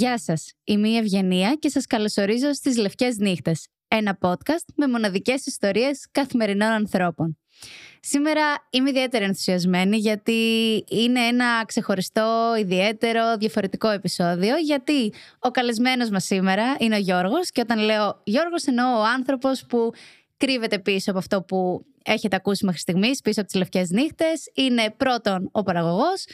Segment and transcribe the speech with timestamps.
[0.00, 5.46] Γεια σας, είμαι η Ευγενία και σας καλωσορίζω στις Λευκές Νύχτες, ένα podcast με μοναδικές
[5.46, 7.38] ιστορίες καθημερινών ανθρώπων.
[8.00, 10.40] Σήμερα είμαι ιδιαίτερα ενθουσιασμένη γιατί
[10.88, 17.60] είναι ένα ξεχωριστό, ιδιαίτερο, διαφορετικό επεισόδιο γιατί ο καλεσμένος μας σήμερα είναι ο Γιώργος και
[17.60, 19.92] όταν λέω Γιώργος εννοώ ο άνθρωπος που
[20.36, 24.50] κρύβεται πίσω από αυτό που έχετε ακούσει μέχρι στιγμής, πίσω από τις Λευκές Νύχτες.
[24.54, 26.24] Είναι πρώτον ο παραγωγός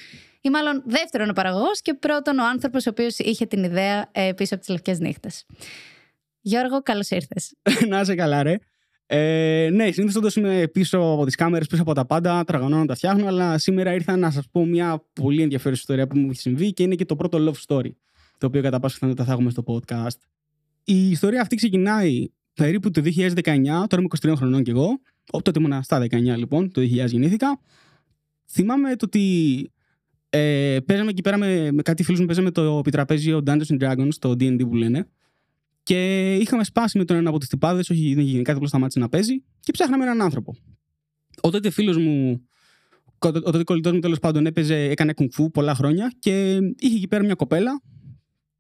[0.46, 4.32] ή μάλλον δεύτερον ο παραγωγός και πρώτον ο άνθρωπος ο οποίος είχε την ιδέα ε,
[4.32, 5.46] πίσω από τις λευκές νύχτες.
[6.40, 7.54] Γιώργο, καλώς ήρθες.
[7.88, 8.56] να είσαι καλά, ρε.
[9.06, 12.86] Ε, ναι, συνήθως όντω είμαι πίσω από τις κάμερες, πίσω από τα πάντα, τραγωνώ να
[12.86, 16.40] τα φτιάχνω, αλλά σήμερα ήρθα να σας πω μια πολύ ενδιαφέρουσα ιστορία που μου έχει
[16.40, 17.90] συμβεί και είναι και το πρώτο love story,
[18.38, 20.18] το οποίο κατά πάσα πιθανότητα θα έχουμε στο podcast.
[20.84, 23.34] Η ιστορία αυτή ξεκινάει περίπου το 2019,
[23.64, 25.00] τώρα είμαι 23 χρονών κι εγώ.
[25.32, 27.60] Τότε ήμουν στα 19 λοιπόν, το 2000 γεννήθηκα.
[28.50, 29.70] Θυμάμαι το ότι
[30.36, 34.14] ε, παίζαμε εκεί πέρα με, με κάτι φίλους μου, παίζαμε το επιτραπέζιο Dungeons and Dragons,
[34.18, 35.08] το DD που λένε.
[35.82, 38.98] Και είχαμε σπάσει με τον ένα από τις τυπάδες, όχι δεν είχε κάτι, απλώς σταμάτησε
[38.98, 39.42] να παίζει.
[39.60, 40.56] Και ψάχναμε έναν άνθρωπο.
[41.40, 42.42] Ο τότε φίλος μου,
[43.18, 47.24] ο τότε κολλητός μου τέλος πάντων έπαιζε, έκανε κουνφού πολλά χρόνια και είχε εκεί πέρα
[47.24, 47.82] μια κοπέλα,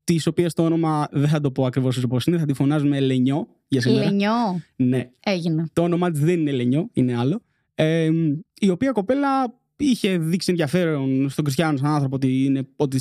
[0.04, 3.48] της οποίας το όνομα δεν θα το πω ακριβώς όπως είναι, θα τη φωνάζουμε Ελενιό
[3.68, 4.02] για σήμερα.
[4.02, 4.60] Ελενιό.
[4.76, 5.10] Ναι.
[5.24, 5.64] Έγινε.
[5.72, 7.40] Το όνομά της δεν είναι Ελενιό, είναι άλλο.
[7.74, 8.10] Ε,
[8.58, 13.00] η οποία κοπέλα είχε δείξει ενδιαφέρον στον Κριστιανό σαν άνθρωπο ότι, είναι, ότι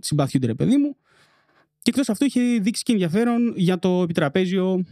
[0.00, 0.96] συμπαθιούνται ρε παιδί μου.
[1.82, 4.84] Και εκτός αυτού είχε δείξει και ενδιαφέρον για το επιτραπέζιο,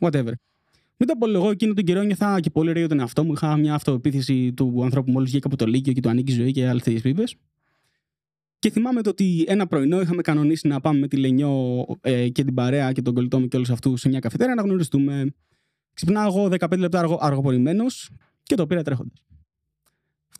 [0.00, 0.32] whatever.
[0.96, 3.32] Μετά από λίγο εκείνο τον καιρό νιώθα και πολύ ωραίο τον εαυτό μου.
[3.32, 6.68] Είχα μια αυτοεπίθεση του ανθρώπου μόλις βγήκα από το Λύκειο και του ανήκει ζωή και
[6.68, 7.36] άλλες τέτοιες πίπες.
[8.58, 12.44] Και θυμάμαι το ότι ένα πρωινό είχαμε κανονίσει να πάμε με τη Λενιό ε, και
[12.44, 15.34] την παρέα και τον κολλητό μου και όλους αυτούς σε μια καφετέρα να γνωριστούμε.
[15.92, 18.10] Ξυπνάω εγώ 15 λεπτά αργο, αργοπορημένος
[18.42, 19.27] και το πήρα τρέχοντας.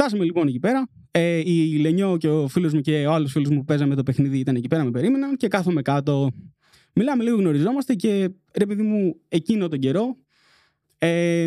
[0.00, 0.88] Φτάσαμε λοιπόν εκεί πέρα.
[1.10, 4.02] Ε, η Λενιό και ο φίλος μου και ο άλλος φίλος μου που παίζαμε το
[4.02, 6.30] παιχνίδι ήταν εκεί πέρα, με περίμεναν και κάθομαι κάτω.
[6.92, 10.16] Μιλάμε λίγο, γνωριζόμαστε και ρε παιδί μου, εκείνο τον καιρό
[10.98, 11.46] ε,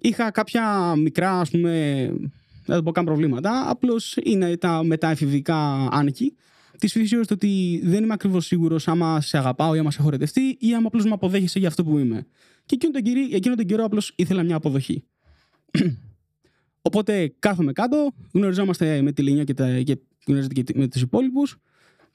[0.00, 1.70] είχα κάποια μικρά, ας πούμε,
[2.64, 3.70] δεν θα πω καν προβλήματα.
[3.70, 6.34] Απλώς είναι τα μεταεφηβικά άνοικη.
[6.78, 10.74] Της φύση ότι δεν είμαι ακριβώς σίγουρος άμα σε αγαπάω ή άμα σε χωρετευτεί ή
[10.74, 12.26] άμα απλώς με αποδέχεσαι για αυτό που είμαι.
[12.66, 15.04] Και εκείνο τον, καιρό, εκείνο τον καιρό απλώς ήθελα μια αποδοχή.
[16.88, 21.56] Οπότε κάθομαι κάτω, γνωριζόμαστε με τη Λίνια και, τα, και γνωρίζετε και με τους υπόλοιπους.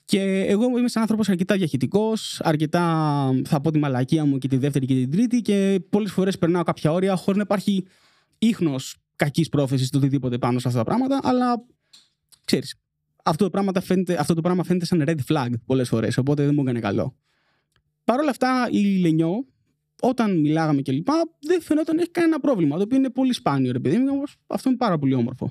[0.06, 2.82] Και εγώ είμαι σαν άνθρωπος αρκετά διαχειτικός, αρκετά
[3.46, 6.64] θα πω τη μαλακία μου και τη δεύτερη και την τρίτη και πολλές φορές περνάω
[6.64, 7.86] κάποια όρια χωρίς να υπάρχει
[8.38, 11.66] ίχνος κακής πρόθεσης το οτιδήποτε πάνω σε αυτά τα πράγματα, αλλά
[12.46, 12.76] ξέρεις.
[13.24, 16.54] Αυτό, το πράγμα φαίνεται, αυτό το πράγμα φαίνεται σαν red flag πολλές φορές, οπότε δεν
[16.54, 17.16] μου έκανε καλό.
[18.04, 19.46] Παρ' όλα αυτά, η Λενιό
[20.06, 21.08] όταν μιλάγαμε κλπ.
[21.40, 22.76] δεν φαινόταν να έχει κανένα πρόβλημα.
[22.78, 25.50] Το οποίο είναι πολύ σπάνιο, ρε παιδί μου, όμως αυτό είναι πάρα πολύ όμορφο.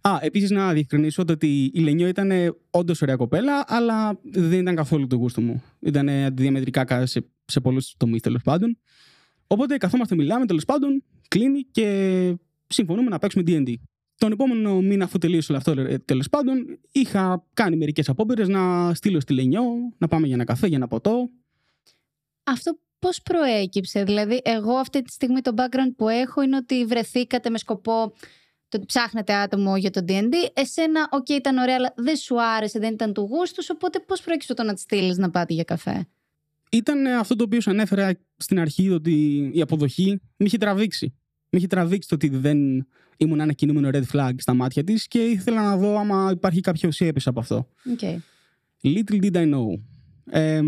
[0.00, 2.30] Α, επίσης να διευκρινίσω ότι η Λενιό ήταν
[2.70, 5.62] όντως ωραία κοπέλα, αλλά δεν ήταν καθόλου το γούστο μου.
[5.80, 8.78] Ήταν αντιδιαμετρικά σε, σε πολλούς τομείς τέλος πάντων.
[9.46, 12.34] Οπότε καθόμαστε, μιλάμε τέλος πάντων, κλείνει και
[12.66, 13.72] συμφωνούμε να παίξουμε DD.
[14.16, 18.94] Τον επόμενο μήνα, αφού τελείωσε όλο αυτό, ε, τέλος πάντων, είχα κάνει μερικές απόπειρες να
[18.94, 19.62] στείλω στη Λενιό,
[19.98, 21.30] να πάμε για ένα καφέ, για ένα ποτό.
[22.44, 27.50] Αυτό Πώς προέκυψε, δηλαδή, εγώ αυτή τη στιγμή το background που έχω είναι ότι βρεθήκατε
[27.50, 28.12] με σκοπό
[28.68, 30.32] το ότι ψάχνετε άτομο για το DD.
[30.52, 33.64] Εσένα, OK, okay, ήταν ωραία, αλλά δεν σου άρεσε, δεν ήταν του γούστου.
[33.72, 36.08] Οπότε, πώς προέκυψε το να τη στείλεις να πάτε για καφέ;
[36.70, 39.12] Ήταν αυτό το οποίο σου ανέφερα στην αρχή, ότι
[39.54, 41.14] η αποδοχή με είχε τραβήξει.
[41.50, 45.24] Με είχε τραβήξει το ότι δεν ήμουν ένα κινούμενο red flag στα μάτια της και
[45.24, 47.68] ήθελα να δω άμα υπάρχει κάποια ουσία πίσω από αυτό.
[47.98, 48.16] Okay.
[48.82, 49.80] Little did I know.
[50.30, 50.60] Ε,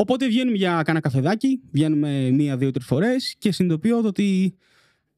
[0.00, 4.54] Οπότε βγαίνουμε για κάνα καφεδάκι, βγαίνουμε μία, δύο, τρεις φορές και συνειδητοποιώ ότι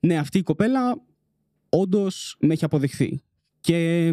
[0.01, 1.03] ναι, αυτή η κοπέλα
[1.69, 3.23] όντως με έχει αποδεχθεί.
[3.61, 4.13] Και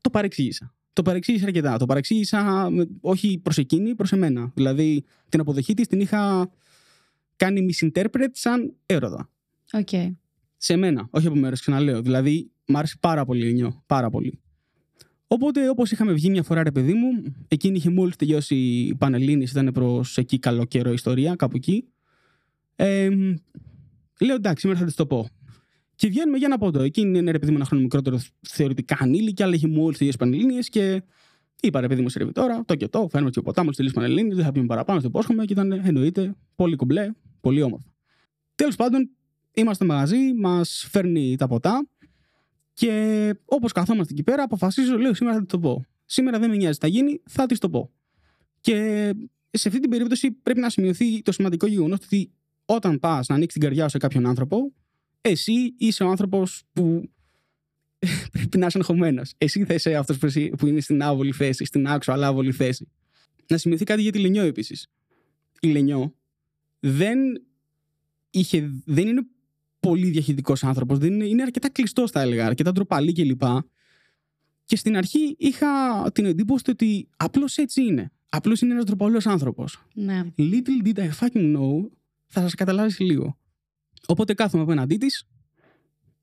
[0.00, 0.74] το παρεξήγησα.
[0.92, 1.76] Το παρεξήγησα αρκετά.
[1.76, 2.70] Το παρεξήγησα
[3.00, 4.52] όχι προς εκείνη, προς εμένα.
[4.54, 6.50] Δηλαδή την αποδοχή της την είχα
[7.36, 9.30] κάνει misinterpret σαν έρωτα.
[9.72, 10.14] Okay.
[10.56, 12.02] Σε μένα, όχι από μέρος, ξαναλέω.
[12.02, 13.82] Δηλαδή, μ' άρεσε πάρα πολύ νιώ.
[13.86, 14.40] Πάρα πολύ.
[15.28, 19.42] Οπότε, όπως είχαμε βγει μια φορά, ρε παιδί μου, εκείνη είχε μόλις τελειώσει η Πανελίνη,
[19.42, 21.84] ήταν προς εκεί καλό καιρό ιστορία, κάπου εκεί.
[22.76, 23.08] Ε,
[24.20, 25.28] λέω εντάξει, σήμερα θα της το πω.
[25.94, 26.82] Και βγαίνουμε για ένα πόντο.
[26.82, 30.58] Εκείνη είναι ρε παιδί μου ένα χρόνο μικρότερο θεωρητικά ανήλικη, αλλά είχε μόλις τελειώσει Πανελίνη
[30.58, 31.02] και
[31.60, 34.34] είπα ρε παιδί μου σε τώρα, το και το, φέρνουμε και ποτά μου τελειώσει Πανελίνη,
[34.34, 37.10] δεν θα πούμε παραπάνω, το υπόσχομαι και ήταν εννοείται πολύ κουμπλέ,
[37.40, 37.94] πολύ όμορφο.
[38.54, 39.10] Τέλος πάντων,
[39.54, 41.88] είμαστε μαγαζί, μας φέρνει τα ποτά
[42.78, 45.84] και όπως καθόμαστε εκεί πέρα, αποφασίζω, λέω σήμερα θα τη το πω.
[46.04, 47.90] Σήμερα δεν με νοιάζει, θα γίνει, θα της το πω.
[48.60, 49.10] Και
[49.50, 52.32] σε αυτή την περίπτωση πρέπει να σημειωθεί το σημαντικό γεγονός ότι
[52.64, 54.72] όταν πας να ανοίξεις την καρδιά σου σε κάποιον άνθρωπο,
[55.20, 57.10] εσύ είσαι ο άνθρωπος που
[58.32, 59.22] πρέπει να είσαι εγχωμένο.
[59.38, 60.18] Εσύ θα είσαι αυτός
[60.58, 62.88] που είναι στην άβολη θέση, στην άξο αλλά άβολη θέση.
[63.46, 64.86] να σημειωθεί κάτι για τη Λενιό επίσης.
[65.60, 66.14] Η Λενιό
[66.80, 67.18] δεν,
[68.30, 69.26] είχε, δεν είναι
[69.88, 70.98] πολύ διαχειριστικός άνθρωπος.
[71.02, 73.42] Είναι, είναι αρκετά κλειστός, θα έλεγα, αρκετά ντροπαλή κλπ.
[74.64, 75.66] Και στην αρχή είχα
[76.12, 78.12] την εντύπωση ότι απλώς έτσι είναι.
[78.28, 79.82] Απλώς είναι ένας ντροπαλός άνθρωπος.
[79.94, 80.22] Ναι.
[80.38, 81.88] Little did I fucking know,
[82.26, 83.38] θα σας καταλάβεις λίγο.
[84.06, 85.28] Οπότε κάθομαι απέναντί της,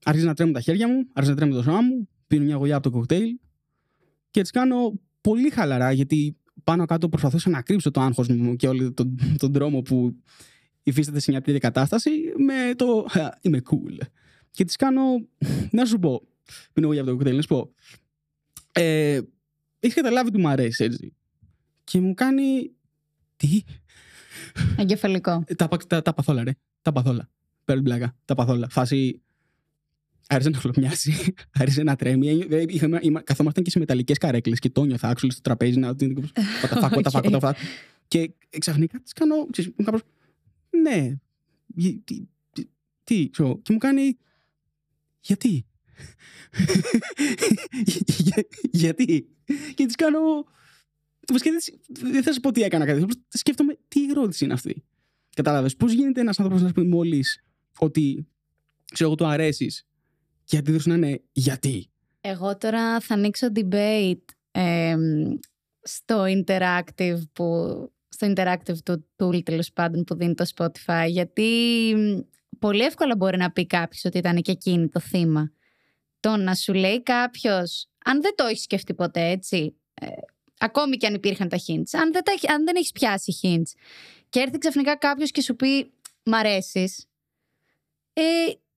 [0.04, 2.76] αρχίζει να τρέμουν τα χέρια μου, αρχίζει να τρέμει το σώμα μου, πίνω μια γουλιά
[2.76, 3.38] από το κοκτέιλ
[4.32, 8.68] και έτσι κάνω πολύ χαλαρά γιατί πάνω κάτω προσπαθούσα να κρύψω το άγχος μου και
[8.68, 10.16] όλο τον, τον δρόμο που
[10.86, 13.06] υφίσταται σε μια τέτοια κατάσταση με το
[13.42, 14.06] είμαι cool.
[14.52, 15.02] Και της κάνω,
[15.72, 16.28] να σου πω,
[16.74, 17.74] πίνω για από το κοκτέιλ, να σου πω,
[18.72, 19.20] ε,
[19.80, 21.16] έχεις καταλάβει ότι μου αρέσει έτσι.
[21.84, 22.72] Και μου κάνει,
[23.36, 23.62] τι,
[24.78, 25.44] Εγκεφαλικό.
[25.48, 26.52] Ε, τα, τα, τα παθόλα ρε,
[26.82, 27.30] τα παθόλα.
[27.66, 28.70] Παίρνει πλάκα, τα παθόλα.
[28.70, 29.20] Φάση,
[30.28, 32.46] Άρχισε να χλωμιάσει, άρχισε να τρέμει.
[32.50, 35.96] Ε, είχαμε, καθόμασταν και σε μεταλλικές καρέκλες και το νιώθα άξιο στο τραπέζι να.
[36.62, 37.56] Παταφάκο, τα φάκο, τα
[38.08, 39.48] Και ξαφνικά της κάνω.
[39.84, 40.02] Κάπως,
[40.82, 41.16] ναι.
[41.76, 42.28] Τι,
[43.04, 44.18] τι, και μου κάνει.
[45.20, 45.66] Γιατί;
[48.72, 49.28] γιατί;
[49.76, 50.20] Και της κάνω.
[51.88, 53.06] Δεν θα σου πω τι έκανα κάτι.
[53.28, 54.84] Σκέφτομαι τι ερώτηση είναι αυτή.
[55.36, 55.76] Κατάλαβες.
[55.76, 57.44] Πώς γίνεται ένας άνθρωπος να πει μόλις
[57.80, 58.28] ότι
[58.92, 59.88] ξέρω εγώ, το αρέσεις
[60.44, 61.90] και η αντίδραση να είναι γιατί;
[62.22, 64.24] Εγώ τώρα θα ανοίξω debate
[65.82, 67.46] στο interactive που
[68.16, 71.50] στο interactive του tool τέλος πάντων που δίνει το Spotify γιατί
[72.60, 75.52] πολύ εύκολα μπορεί να πει κάποιος ότι ήταν και εκείνη το θύμα.
[76.20, 80.08] Το να σου λέει κάποιος, αν δεν το έχεις σκεφτεί ποτέ έτσι, ε,
[80.60, 83.80] ακόμη και αν υπήρχαν τα hints, αν δεν, τα, αν δεν έχεις πιάσει hints
[84.30, 85.92] και έρθει ξαφνικά κάποιος και σου πει
[86.28, 87.06] Μ' αρέσεις,
[88.14, 88.22] ε,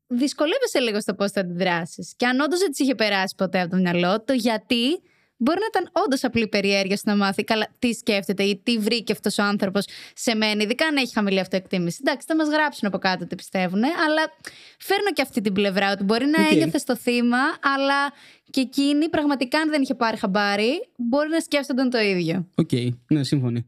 [0.06, 2.12] δυσκολεύεσαι λίγο στο πώς θα αντιδράσεις.
[2.16, 5.00] Και αν όντως δεν τη είχε περάσει ποτέ από το μυαλό, το γιατί
[5.38, 9.12] μπορεί να ήταν όντως απλή περιέργεια στο να μάθει καλά τι σκέφτεται ή τι βρήκε
[9.12, 11.98] αυτός ο άνθρωπος σε μένα, ειδικά αν έχει χαμηλή αυτοεκτίμηση.
[12.00, 14.22] Εντάξει, θα μας γράψουν από κάτω τι πιστεύουν, αλλά
[14.78, 16.52] φέρνω και αυτή την πλευρά ότι μπορεί να okay.
[16.52, 17.38] ένιωθες στο θύμα,
[17.76, 18.12] αλλά
[18.50, 22.48] και εκείνη πραγματικά αν δεν είχε πάρει χαμπάρι, μπορεί να σκέφτονταν το ίδιο.
[22.54, 22.88] OK, okay.
[23.08, 23.66] ναι, σύμφωνοι.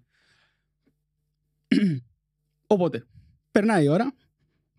[2.67, 3.07] Οπότε,
[3.51, 4.15] περνάει η ώρα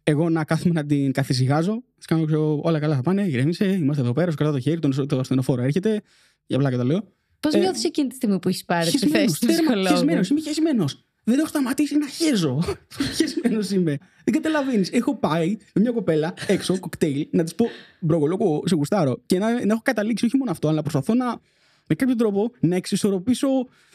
[0.03, 1.83] εγώ να κάθομαι να την καθησυχάζω.
[1.99, 4.79] Τη κάνω ξέρω, όλα καλά θα πάνε, ηρέμησε, είμαστε εδώ πέρα, σου κρατάω το χέρι,
[4.79, 6.01] τον το ασθενοφόρο έρχεται.
[6.47, 7.13] Για πλάκα το λέω.
[7.39, 9.47] Πώς ε, νιώθεις εκείνη τη στιγμή που έχεις πάρει τη θέση του
[9.87, 11.05] Χεσμένος, είμαι χεσμένος.
[11.23, 12.63] Δεν έχω σταματήσει να χέζω.
[13.17, 13.97] Χεσμένος είμαι.
[14.23, 14.89] Δεν καταλαβαίνεις.
[14.91, 17.65] Έχω πάει με μια κοπέλα έξω, κοκτέιλ, να της πω
[17.99, 19.21] μπρογολόκο, σε γουστάρω.
[19.25, 21.39] Και να, να έχω καταλήξει όχι μόνο αυτό, αλλά να προσπαθώ να
[21.87, 23.47] με κάποιο τρόπο να εξισορροπήσω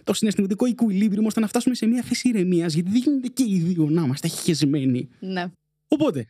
[0.04, 2.74] το συναισθηματικό equilibrium ώστε να φτάσουμε σε μια θέση ηρεμίας.
[2.74, 5.08] Γιατί δεν γίνεται και οι δύο να είμαστε χεσμένοι.
[5.20, 5.44] Ναι.
[5.88, 6.26] Οπότε,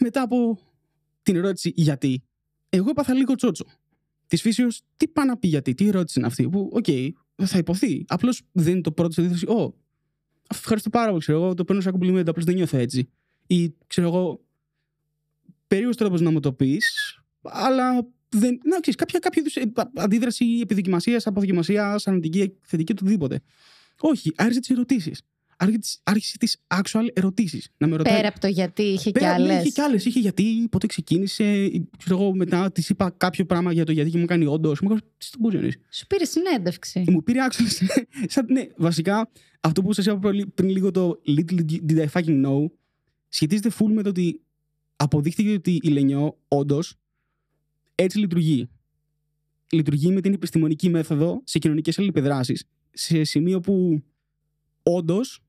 [0.00, 0.58] μετά από
[1.22, 2.22] την ερώτηση γιατί,
[2.68, 3.64] εγώ έπαθα λίγο τσότσο.
[4.28, 7.58] Της φύσεως, τι πάει να πει γιατί, τι ερώτηση είναι αυτή, που, OK, okay, θα
[7.58, 8.04] ειπωθεί.
[8.08, 9.74] Απλώς δεν είναι το πρώτο σε αντίθεση, Ω,
[10.50, 13.08] ευχαριστώ πάρα πολύ, ξέρω εγώ, το παίρνω σαν κομπλιμέντο, απλώς δεν νιώθω έτσι.
[13.46, 14.44] Ή, ξέρω εγώ,
[15.66, 18.60] περίεργος τρόπος να μου το πεις, αλλά δεν.
[18.64, 23.40] Να ξέρεις, κάποια, κάποια είδους αντίδραση επιδοκιμασίας, αποδοκιμασία, αρνητική, θετική, οτιδήποτε.
[24.00, 25.22] Όχι, άρχισε τις ερωτήσεις
[26.02, 27.70] άρχισε τις actual ερωτήσεις.
[27.76, 29.48] Πέρα από το γιατί, είχε κι άλλες.
[29.48, 30.04] Ναι, είχε κι άλλες.
[30.04, 31.70] Είχε γιατί, πότε ξεκίνησε.
[31.98, 34.80] Ξέρω εγώ μετά της είπα κάποιο πράγμα για το γιατί και μου κάνει όντως.
[34.80, 37.04] Μου έκανε τι τον μπορεί Σου πήρε συνέντευξη.
[37.06, 37.86] Μου πήρε actual.
[38.34, 42.46] Σαν, ναι, βασικά αυτό που σας είπα πριν, πριν λίγο το little did I fucking
[42.46, 42.66] know
[43.28, 44.40] σχετίζεται full με το ότι
[44.96, 46.94] αποδείχθηκε ότι η Λενιό όντως
[47.94, 48.68] έτσι λειτουργεί.
[49.72, 54.02] Λειτουργεί με την επιστημονική μέθοδο σε κοινωνικές αλληλεπιδράσεις σε σημείο που
[54.82, 55.42] όντως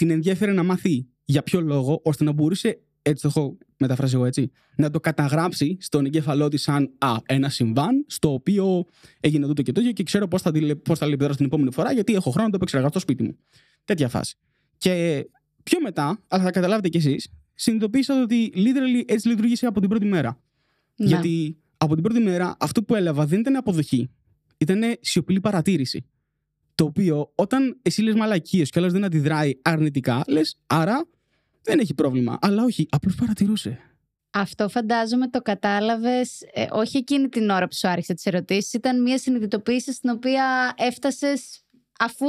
[0.00, 4.24] την ενδιαφέρει να μάθει για ποιο λόγο, ώστε να μπορούσε, έτσι το έχω μεταφράσει εγώ
[4.24, 8.84] έτσι, να το καταγράψει στον εγκέφαλό της σαν α, ένα συμβάν, στο οποίο
[9.20, 10.52] έγινε τούτο και τέτοιο και ξέρω πώς θα,
[10.84, 13.38] πώς θα λεπιδράσω την επόμενη φορά, γιατί έχω χρόνο να το επεξεργαστώ στο σπίτι μου.
[13.84, 14.36] Τέτοια φάση.
[14.78, 15.24] Και
[15.62, 20.06] πιο μετά, αλλά θα καταλάβετε κι εσείς, συνειδητοποίησα ότι literally έτσι λειτουργήσε από την πρώτη
[20.06, 20.40] μέρα.
[20.96, 21.06] Ναι.
[21.06, 24.10] Γιατί από την πρώτη μέρα αυτό που έλαβα δεν ήταν αποδοχή.
[24.58, 26.04] Ήταν σιωπηλή παρατήρηση.
[26.80, 31.06] Το οποίο όταν εσύ λες μαλακίες και άλλος δεν αντιδράει αρνητικά, λες άρα
[31.62, 32.38] δεν έχει πρόβλημα.
[32.40, 33.78] Αλλά όχι, απλώς παρατηρούσε.
[34.30, 38.72] Αυτό φαντάζομαι το κατάλαβες ε, όχι εκείνη την ώρα που σου άρχισε τις ερωτήσεις.
[38.72, 41.64] Ήταν μια συνειδητοποίηση στην οποία έφτασες
[41.98, 42.26] αφού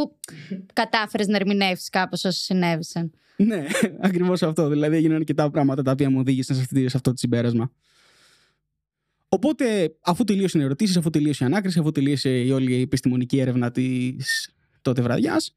[0.73, 3.11] κατάφερες να ερμηνεύσεις κάπως όσα συνέβησαν.
[3.35, 3.65] Ναι,
[4.07, 4.67] ακριβώς αυτό.
[4.67, 7.71] Δηλαδή έγιναν αρκετά πράγματα τα οποία μου οδήγησαν σε αυτό το συμπέρασμα.
[9.33, 13.39] Οπότε, αφού τελείωσαν οι ερωτήσεις, αφού τελείωσε η ανάκριση, αφού τελείωσε η όλη η επιστημονική
[13.39, 15.55] έρευνα της τότε βραδιάς,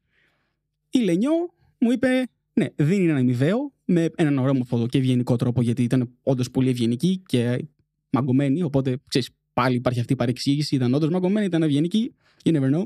[0.89, 1.31] η Λενιό
[1.77, 6.09] μου είπε: Ναι, δεν είναι ένα αμοιβαίο, με έναν ωραίο και ευγενικό τρόπο, γιατί ήταν
[6.23, 7.65] όντως πολύ ευγενική και
[8.09, 8.63] μαγκωμένη.
[8.63, 10.75] Οπότε, ξέρεις, πάλι υπάρχει αυτή η παρεξήγηση.
[10.75, 12.15] Ήταν όντως μαγκωμένη, ήταν ευγενική.
[12.43, 12.83] You never know.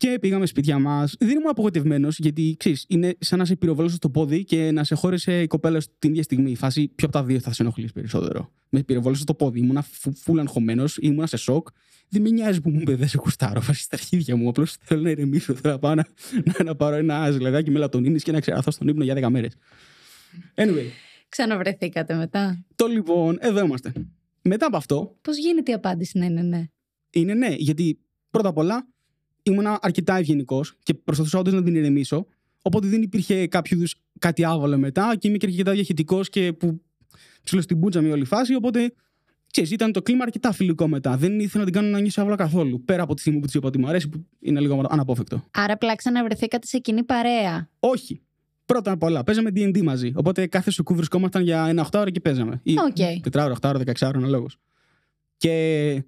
[0.00, 1.14] Και πήγαμε σπίτια μας.
[1.18, 4.94] Δεν ήμουν απογοητευμένος, γιατί ξέρεις, είναι σαν να σε πυροβόλησε στο πόδι και να σε
[4.94, 6.50] χώρισε η κοπέλα την ίδια στιγμή.
[6.50, 8.52] Η φάση, ποιο από τα δύο θα σε ενοχλήσει περισσότερο.
[8.68, 9.58] Με πυροβόλησε στο πόδι.
[9.58, 9.82] Ήμουν
[10.14, 11.68] φουλ αγχωμένος, ήμουν σε σοκ.
[12.08, 13.60] Δεν με νοιάζει που μου είπε δεν σε κουστάρω.
[13.60, 14.48] Φάση στα αρχίδια μου.
[14.48, 15.54] Απλώς θέλω να ηρεμήσω.
[15.54, 16.06] Θέλω να πάω να,
[16.44, 19.52] να, να πάρω ένα ζελεδάκι μελατονίνης και να ξεραθώ στον ύπνο για 10 μέρες.
[20.54, 20.86] Anyway.
[21.28, 22.64] Ξαναβρεθήκατε μετά.
[22.74, 23.92] Το λοιπόν, εδώ είμαστε.
[24.42, 25.16] Μετά από αυτό.
[25.22, 26.64] Πώς γίνεται η απάντηση να είναι ναι;
[27.10, 27.98] Είναι ναι, γιατί
[28.30, 28.88] πρώτα απ' όλα
[29.42, 32.26] ήμουν αρκετά ευγενικός και προσπαθούσα όντως να την ηρεμήσω.
[32.62, 36.80] Οπότε δεν υπήρχε κάποιο είδους κάτι άβολο μετά και είμαι και αρκετά διαχειτικό και που
[37.42, 38.54] ψηλό στην πούτσα με όλη φάση.
[38.54, 38.92] Οπότε
[39.50, 41.16] ξέρεις, ήταν το κλίμα αρκετά φιλικό μετά.
[41.16, 42.84] Δεν ήθελα να την κάνω να νιώσει άβολα καθόλου.
[42.84, 45.44] Πέρα από τη στιγμή που της είπα ότι μου αρέσει, που είναι λίγο αναπόφευκτο.
[45.50, 48.20] Άρα απλά ξαναβρεθήκατε σε κοινή παρέα; Όχι.
[48.64, 50.12] Πρώτα απ' όλα, παίζαμε DD μαζί.
[50.14, 52.60] Οπότε κάθε σου βρισκόμασταν για ένα 8 ώρα και παίζαμε.
[52.62, 53.28] Ή okay.
[53.28, 54.56] 4 ώρα, 8 ώρα, 16 ώρα, αναλόγως.
[55.36, 56.04] Και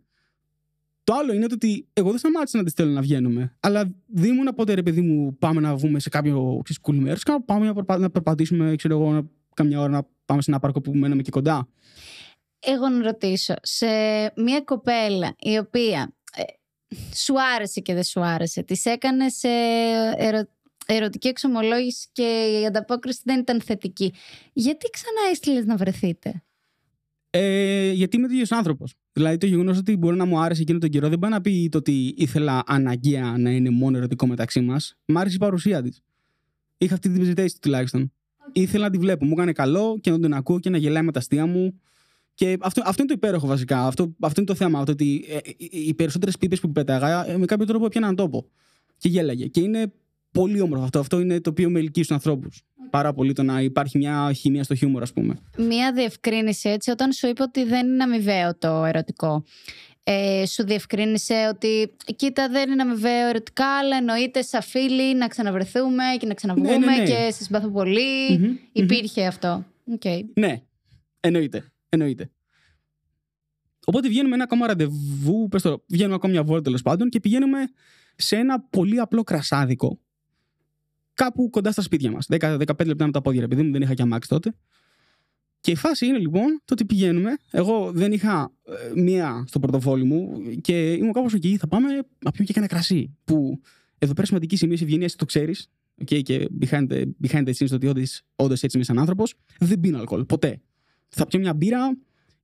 [1.04, 3.56] το άλλο είναι ότι εγώ δεν σταμάτησα να τη στέλνω να βγαίνουμε.
[3.60, 7.22] Αλλά δεν ήμουν ποτέ ρε παιδί μου, πάμε να βγούμε σε κάποιο cool μέρος.
[7.44, 7.98] Πάμε να, περπα...
[7.98, 11.68] να περπατήσουμε, ξέρω εγώ, καμιά ώρα να πάμε σε ένα πάρκο που μένουμε και κοντά.
[12.58, 13.86] Εγώ να ρωτήσω, σε
[14.36, 16.42] μια κοπέλα η οποία ε,
[17.14, 19.48] σου άρεσε και δεν σου άρεσε, της έκανες σε
[20.16, 20.48] ερω...
[20.86, 24.14] ερωτική εξομολόγηση και η ανταπόκριση δεν ήταν θετική.
[24.52, 26.42] Γιατί ξανά έστειλες να βρεθείτε;
[27.34, 28.94] Ε, γιατί είμαι ίδιο άνθρωπος.
[29.12, 31.68] Δηλαδή το γεγονός ότι μπορεί να μου άρεσε εκείνο τον καιρό δεν πάει να πει
[31.70, 34.96] το ότι ήθελα αναγκαία να είναι μόνο ερωτικό μεταξύ μας.
[35.04, 36.02] Μ' άρεσε η παρουσία της.
[36.78, 38.12] Είχα αυτή την ζητήσει τουλάχιστον.
[38.12, 38.50] Okay.
[38.52, 39.24] Ήθελα να τη βλέπω.
[39.24, 41.80] Μου έκανε καλό και να τον ακούω και να γελάει με τα αστεία μου.
[42.34, 43.86] Και αυτό, αυτό είναι το υπέροχο βασικά.
[43.86, 44.84] Αυτό, αυτό είναι το θέμα.
[44.84, 45.38] Το ότι ε,
[45.70, 48.46] οι περισσότερες πίπες που πέταγα ε, με κάποιο τρόπο έπιαναν τόπο.
[48.96, 49.46] Και γέλαγε.
[49.46, 49.92] Και είναι
[50.30, 50.98] πολύ όμορφο αυτό.
[50.98, 52.62] Αυτό είναι το οποίο με ελκύει στους ανθρώπους.
[52.92, 55.38] Πάρα πολύ το να υπάρχει μια χημία στο χιούμορ, ας πούμε.
[55.56, 59.44] Μια διευκρίνηση έτσι, όταν σου είπε ότι δεν είναι αμοιβαίο το ερωτικό.
[60.04, 66.04] Ε, σου διευκρίνησε ότι κοίτα δεν είναι αμοιβαίο ερωτικά αλλά εννοείται σαν φίλοι να ξαναβρεθούμε
[66.18, 67.04] και να ξαναβγούμε ναι, ναι, ναι.
[67.04, 67.72] και σε συμπαθώ
[68.72, 69.64] υπηρχε αυτό
[69.98, 70.20] okay.
[70.34, 70.62] ναι
[71.20, 72.30] εννοείται, εννοείται
[73.86, 77.58] οπότε βγαίνουμε ένα ακόμα ραντεβού πες το, βγαίνουμε ακόμα μια βόλτα τέλος πάντων και πηγαίνουμε
[78.16, 79.98] σε ένα πολύ απλό κρασάδικο
[81.14, 82.26] κάπου κοντά στα σπίτια μας.
[82.30, 84.54] 10-15 λεπτά με τα πόδια, επειδή μου δεν είχα και αμάξι τότε.
[85.60, 87.36] Και η φάση είναι λοιπόν το ότι πηγαίνουμε.
[87.50, 91.56] Εγώ δεν είχα ε, μία στο πορτοφόλι μου και ήμουν κάπως εκεί.
[91.56, 91.88] Θα πάμε
[92.24, 93.16] να πιούμε και ένα κρασί.
[93.24, 93.60] Που
[93.98, 95.70] εδώ πέρα σημαντική σημεία ευγενία το ξέρεις.
[96.04, 99.34] Okay, και behind the, behind the scenes το ότι όντω έτσι είμαι σαν άνθρωπος.
[99.58, 100.24] Δεν πίνω αλκοόλ.
[100.24, 100.60] Ποτέ.
[101.08, 101.98] Θα πιω μια μπύρα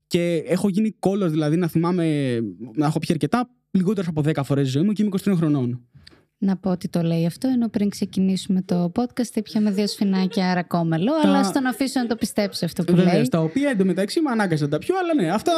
[0.07, 2.39] και έχω γίνει κόλλος, δηλαδή να θυμάμαι
[2.75, 5.89] να έχω πιει αρκετά λιγότερες από 10 φορές ζωή μου και είμαι 23 χρονών
[6.39, 11.13] να πω ότι το λέει αυτό, ενώ πριν ξεκινήσουμε το podcast ήπιαμε δύο σφινάκια αρακόμελο,
[11.23, 11.29] τα...
[11.29, 13.29] αλλά στον αφήσω να το πιστέψει αυτό που Βέβαια, λέει.
[13.29, 15.53] Τα οποία εντωμεταξύ με ανάγκασε να τα πιω, αλλά ναι, αυτά.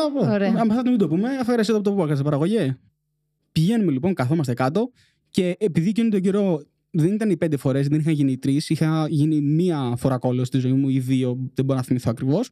[0.60, 2.76] Αν θα το μην το πούμε, αφαίρεσε το από το podcast παραγωγή.
[3.52, 4.92] Πηγαίνουμε λοιπόν, καθόμαστε κάτω
[5.30, 9.06] και επειδή εκείνο τον καιρό δεν ήταν οι πέντε φορές, δεν είχαν γίνει τρεις, είχα
[9.08, 12.50] γίνει μία φορά κόλλος στη ζωή μου ή δύο, δεν μπορώ να θυμηθώ ακριβώς.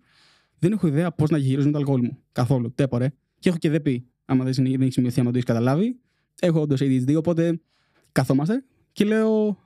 [0.59, 2.19] Δεν έχω ιδέα πώς να γυρίζω το αλκοόλ μου.
[2.33, 2.73] Καθόλου.
[2.75, 3.09] Τέπορε.
[3.39, 4.07] Και έχω και δεν πει.
[4.25, 5.99] Άμα δεν έχει σημειωθεί, άμα το έχεις καταλάβει.
[6.41, 7.61] Έχω όντως ADHD, οπότε
[8.13, 9.59] Καθόμαστε και λέω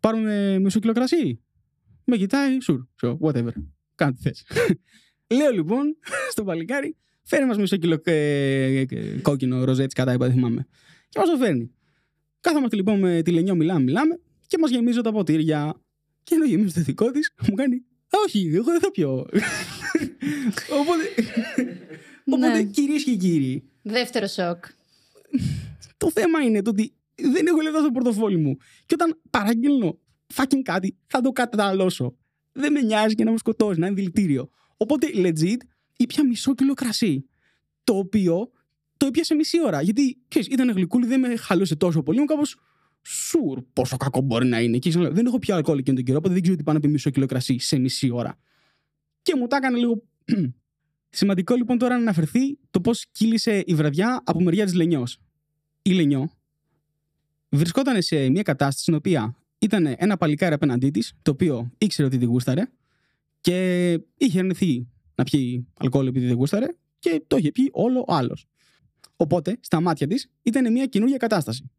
[0.00, 1.40] πάρουμε μισό κιλό κρασί;
[2.04, 3.52] Με κοιτάει, sure, so, whatever.
[3.94, 4.46] Κάνε τι θες.
[5.36, 5.96] λέω λοιπόν
[6.32, 8.86] στο παλικάρι, φέρει μας μισό κιλό ε, ε,
[9.22, 10.66] κόκκινο ροζέτσι κατά είπα, δεν θυμάμαι.
[11.08, 11.70] Και μας το φέρνει.
[12.40, 15.74] Κάθομαστε λοιπόν με τη Λενιό, μιλάμε, μιλάμε και μας γεμίζω τα ποτήρια.
[16.22, 19.10] Και ενώ γεμίζω το δικό της, μου κάνει όχι, εγώ δεν θα πιω.
[20.80, 21.04] οπότε,
[22.24, 22.62] οπότε ναι.
[22.62, 23.62] κυρίες και κύριοι.
[23.82, 24.64] Δεύτερο σοκ.
[25.96, 26.92] Το θέμα είναι το ότι
[27.32, 28.56] δεν έχω λεφτά στο πορτοφόλι μου.
[28.86, 29.98] Και όταν παραγγέλνω
[30.34, 32.16] fucking κάτι, θα το καταναλώσω.
[32.52, 34.50] Δεν με νοιάζει και να μου σκοτώσει, να είναι δηλητήριο.
[34.76, 35.56] Οπότε, legit,
[35.96, 37.28] ήπια μισό κιλό κρασί.
[37.84, 38.50] Το οποίο
[38.96, 39.82] το ήπια σε μισή ώρα.
[39.82, 42.18] Γιατί, ξέρεις, ήταν γλυκούλη, δεν με χαλούσε τόσο πολύ.
[42.18, 42.56] Μου κάπως
[43.02, 44.78] σουρ πόσο κακό μπορεί να είναι.
[44.78, 46.92] Και δεν έχω πια αλκοόλ εκείνο τον καιρό, οπότε δεν ξέρω τι πάνε να πει
[46.92, 48.38] μισό κιλό κρασί σε μισή ώρα.
[49.22, 50.02] Και μου τα έκανε λίγο.
[51.08, 55.18] Σημαντικό λοιπόν τώρα να αναφερθεί το πώς κύλησε η βραδιά από μεριά της Λενιός.
[55.82, 56.30] Η Λενιό
[57.50, 62.18] βρισκόταν σε μια κατάσταση στην οποία ήταν ένα παλικάρι απέναντί της, το οποίο ήξερε ότι
[62.18, 62.62] την γούσταρε
[63.40, 66.66] και είχε αρνηθεί να πιει αλκοόλ επειδή δεν γούσταρε
[66.98, 68.46] και το είχε πιει όλο ο άλλος.
[69.16, 71.70] Οπότε, στα μάτια της ήταν μια καινούργια κατάσταση.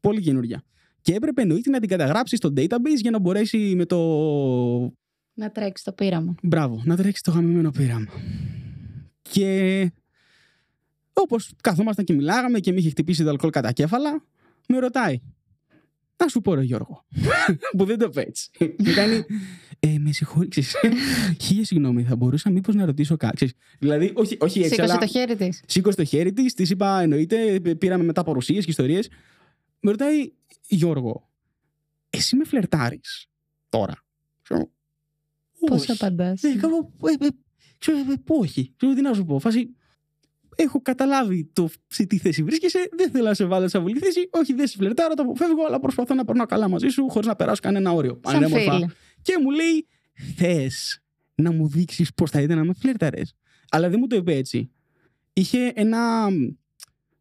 [0.00, 0.62] Πολύ καινούργια.
[1.00, 3.98] Και έπρεπε εννοείται να την καταγράψει στο database για να μπορέσει με το.
[5.34, 6.34] Να τρέξει το πείραμα.
[6.42, 8.06] Μπράβο, να τρέξει το γαμμένο πείραμα.
[9.22, 9.92] Και
[11.12, 14.24] όπως καθόμασταν και μιλάγαμε και με είχε χτυπήσει το αλκοόλ κατά κέφαλα,
[14.68, 15.20] με ρωτάει.
[16.16, 17.04] Να σου πω, ρε Γιώργο.
[17.76, 18.50] που δεν το πέτσει.
[18.60, 19.24] Μου κάνει.
[19.80, 20.62] Ε, με συγχωρείτε.
[21.40, 23.52] Χίλια συγγνώμη, θα μπορούσα μήπως να ρωτήσω κάτι.
[23.78, 24.74] Δηλαδή, όχι, όχι έτσι.
[24.74, 25.62] Σήκωσε το χέρι της.
[25.66, 29.08] Σήκωσε το χέρι της, της είπα, εννοείται, πήραμε μετά παρουσίες και ιστορίες.
[29.80, 30.32] με ρωτάει,
[30.68, 31.28] Γιώργο,
[32.10, 33.28] εσύ με φλερτάρεις
[33.68, 34.04] τώρα;
[34.42, 34.70] Ξέρω,
[35.66, 35.90] Πώς «Όχι».
[35.90, 37.28] απαντάς; Ναι, κάνω, ε, ε,
[37.78, 38.72] ξέρω, ε, όχι.
[38.76, 39.38] Ξέρω τι να σου πω.
[39.38, 39.74] Φάση,
[40.56, 42.88] έχω καταλάβει το σε τι θέση βρίσκεσαι.
[42.96, 44.28] Δεν θέλω να σε βάλω σε αβολή θέση.
[44.32, 47.36] Όχι, δεν σε φλερτάρω, το αποφεύγω, αλλά προσπαθώ να περνάω καλά μαζί σου χωρίς να
[47.36, 48.20] περάσω κανένα όριο.
[48.24, 48.72] Σαν Πανέμορφα.
[48.72, 48.88] φίλοι.
[49.22, 49.86] Και μου λέει,
[50.36, 51.00] θες
[51.34, 53.20] να μου δείξεις πώς θα ήταν να με φλερταρέ.
[53.70, 54.70] Αλλά δεν μου το είπε έτσι.
[55.32, 56.28] Είχε ένα.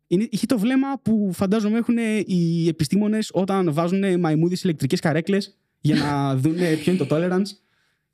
[0.08, 5.96] είναι- Είχε το βλέμμα που φαντάζομαι έχουν οι επιστήμονες όταν βάζουν μαϊμούδες ηλεκτρικές καρέκλες για
[5.96, 7.46] να δουν ποιο είναι το tolerance.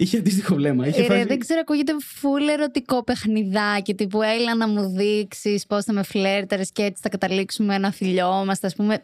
[0.01, 0.87] Είχε αντίστοιχο βλέμμα.
[0.87, 3.93] Είχε Ε, ρε, φάση- δεν ξέρω, ακούγεται φουλ ερωτικό παιχνιδάκι.
[3.95, 8.67] Τύπου έλα να μου δείξεις πώς θα με φλέρταρες και έτσι θα καταλήξουμε να φιλιόμαστε,
[8.67, 9.03] ας πούμε.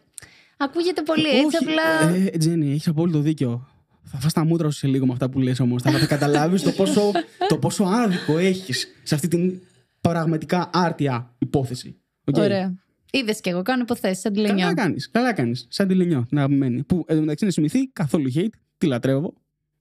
[0.57, 2.15] Ακούγεται πολύ έτσι, Όχι, απλά.
[2.33, 3.67] Ε, Τζένι, έχεις απόλυτο δίκιο.
[4.03, 5.81] Θα φας τα μούτρα σου σε λίγο με αυτά που λες όμως.
[5.81, 7.11] Θα, θα καταλάβεις το πόσο,
[7.47, 9.59] το πόσο άδικο έχεις σε αυτή την
[10.01, 11.95] πραγματικά άρτια υπόθεση.
[12.25, 12.37] Οκ.
[12.37, 12.73] Ωραία.
[13.11, 14.73] Είδες και εγώ, κάνω υποθέσεις σαν τη Καλά Λενιό.
[14.73, 15.65] κάνεις, καλά κάνεις.
[15.69, 16.83] Σαν τη Λενιό, την αγαπημένη.
[16.83, 19.33] Που εντωμεταξύ να σημειωθεί καθόλου hate, τη λατρεύω.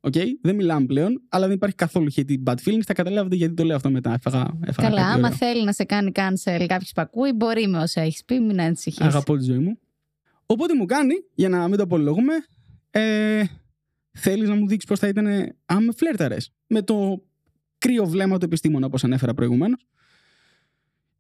[0.07, 2.83] Οκ, δεν μιλάμε πλέον, αλλά δεν υπάρχει καθόλου hate ή bad feelings.
[2.85, 4.13] Θα καταλάβετε γιατί το λέω αυτό μετά.
[4.13, 5.37] Έφαγα, έφαγα Καλά, κάτι άμα ωραίο.
[5.37, 9.01] θέλει να σε κάνει cancel κάποιος που ακούει, μπορεί με όσα έχεις πει, μην ανησυχείς.
[9.07, 9.79] Αγαπώ τη ζωή μου.
[10.47, 12.33] Οπότε μου κάνει, για να μην το απολογούμε,
[12.91, 13.45] ε,
[14.13, 15.27] θέλεις να μου δείξεις πώς θα ήταν
[15.67, 16.37] αν με φλέρταρε.
[16.67, 17.23] Με το
[17.79, 19.87] κρύο βλέμμα του επιστήμονα, όπως ανέφερα προηγουμένως.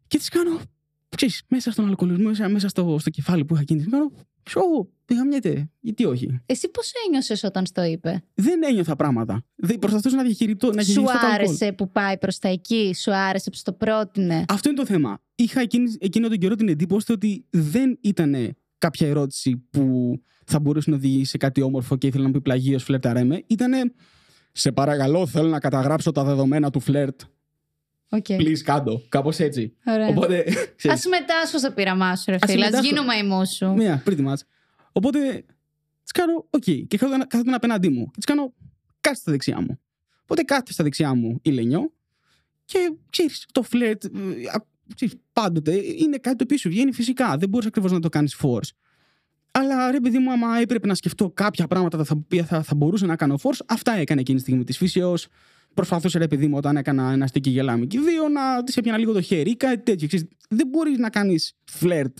[0.06, 0.60] Και της κάνω,
[1.08, 4.88] ξέρεις, μέσα στον αλκοολισμό, μέσα, μέσα στο, στο κεφάλι που είχα εκείνη, τη κάνω, ξέρω,
[5.04, 6.40] δεν γαμιέται, γιατί όχι.
[6.46, 9.44] Εσύ πώς ένιωσες όταν στο είπε; Δεν ένιωθα πράγματα.
[9.54, 11.34] Δεν προσπαθούσα να διαχειριστώ, να Σου διαχειριστώ το αλκοόλ.
[11.34, 15.18] άρεσε που πάει προς τα εκεί, σου άρεσε που στο πρότεινε; Αυτό είναι το θέμα.
[15.34, 20.90] Είχα εκείνη, εκείνο τον καιρό την εντύπωση ότι δεν ήταν κάποια ερώτηση που θα μπορούσε
[20.90, 23.42] να οδηγήσει σε κάτι όμορφο και ήθελε να μου πει πλαγίως φλερταρέμε.
[23.46, 23.92] Ήτανε
[24.52, 27.20] σε παρακαλώ, θέλω να καταγράψω τα δεδομένα του φλερτ.
[28.08, 28.25] OK.
[28.28, 29.02] Please, κάτω.
[29.08, 29.76] Κάπως έτσι.
[29.86, 30.08] Ωραία.
[30.08, 30.38] Οπότε.
[30.38, 30.45] Α
[30.76, 32.64] ξέρεις, συμμετάσχω στο πείραμά σου, ρε Ας φίλε.
[32.64, 32.86] Α συμμετάσχω.
[32.95, 33.73] γίνω μαϊμού σου.
[33.73, 34.40] Μία, pretty much.
[34.92, 35.45] Οπότε
[36.04, 36.62] τη κάνω, οκ.
[36.62, 38.04] Και κάθονταν κάθονταν απέναντί μου.
[38.10, 38.52] Και τη κάνω,
[39.00, 39.80] κάτσε στα δεξιά μου.
[40.23, 41.92] Οπότε κάθεται στα δεξιά μου η Λενιό.
[42.64, 44.04] Και ξέρεις, το φλερτ.
[44.04, 44.08] ε,
[44.52, 47.36] α- ξέρεις, πάντοτε είναι κάτι το οποίο σου βγαίνει φυσικά.
[47.36, 48.69] Δεν μπορείς ακριβώς να το κάνεις force.
[49.50, 53.06] Αλλά ρε παιδί μου, άμα έπρεπε να σκεφτώ κάποια πράγματα τα οποία θα, θα μπορούσα
[53.06, 55.26] να κάνω force, αυτά έκανε εκείνη τη στιγμή της φύσεως.
[55.76, 59.12] Προσπαθούσε ρε παιδί μου όταν έκανα ένα στίκι γελάμι και δύο να της έπιανα λίγο
[59.12, 60.06] το χέρι ή κάτι τέτοιο.
[60.06, 62.19] Ξέρεις, δεν μπορείς να κάνεις φλερτ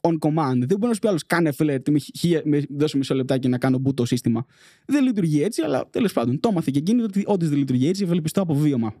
[0.00, 0.56] on command.
[0.56, 3.58] Δεν μπορεί να σου πει άλλος κάνε φλερτ με, χι- με δώσε μισό λεπτάκι να
[3.58, 4.44] κάνω boot το σύστημα.
[4.86, 8.02] Δεν λειτουργεί έτσι, αλλά τέλος πάντων το έμαθε και εκείνη ότι όντως δεν λειτουργεί έτσι,
[8.02, 8.94] ευελπιστώ από βίωμα.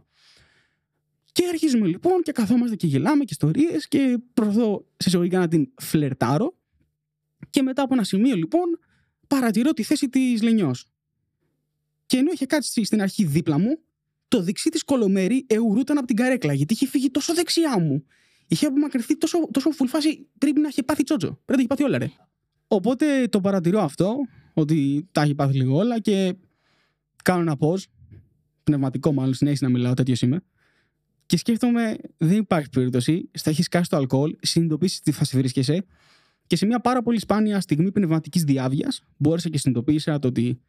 [1.32, 5.68] Και αρχίζουμε λοιπόν και καθόμαστε και γελάμε και ιστορίες και προσπαθώ σε εισαγωγικά να την
[5.76, 6.58] φλερτάρω.
[7.50, 8.78] Και μετά από ένα σημείο λοιπόν
[9.26, 10.86] παρατηρώ τη θέση της Λενιός.
[12.06, 13.78] Και ενώ είχε κάτσει στην αρχή δίπλα μου,
[14.28, 18.04] το δεξί της κολομέρι αιωρούταν από την καρέκλα γιατί είχε φύγει τόσο δεξιά μου.
[18.46, 20.26] Είχε απομακρυνθεί τόσο, τόσο full φάση.
[20.38, 21.26] Πρέπει να είχε πάθει τσότσο.
[21.26, 22.10] Πρέπει να έχει πάθει όλα, ρε.
[22.68, 24.16] Οπότε το παρατηρώ αυτό,
[24.54, 26.34] ότι τα έχει πάθει λίγο όλα και
[27.24, 27.82] κάνω ένα pause.
[28.64, 30.40] Πνευματικό, μάλλον συνέχιση να μιλάω, τέτοιο είμαι.
[31.26, 33.30] Και σκέφτομαι, δεν υπάρχει περίπτωση.
[33.32, 35.84] Στα έχεις σκάσει το αλκοόλ, συνειδητοποιήσει τι φάση βρίσκεσαι
[36.46, 40.60] και σε μια πάρα πολύ σπάνια στιγμή πνευματικής διάβια μπόρεσα και συνειδητοποίησα το ότι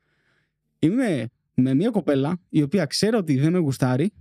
[0.79, 4.11] είμαι με μια κοπέλα η οποία ξέρω ότι δεν με γουστάρει,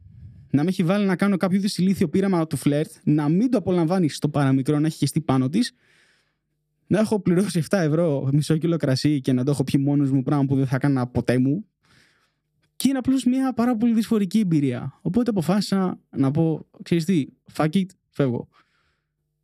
[0.50, 3.58] να με έχει βάλει να κάνω κάποιο είδους ηλίθιο πείραμα του φλερτ, να μην το
[3.58, 5.72] απολαμβάνει στο παραμικρό, να έχει χεστεί πάνω της,
[6.86, 10.22] να έχω πληρώσει 7 ευρώ μισό κιλό κρασί και να το έχω πιει μόνος μου,
[10.22, 11.66] πράγμα που δεν θα έκανα ποτέ μου.
[12.76, 14.98] Και είναι απλώς μια πάρα πολύ δυσφορική εμπειρία.
[15.02, 18.48] Οπότε αποφάσισα να πω, ξέρεις τι, fuck it, φεύγω.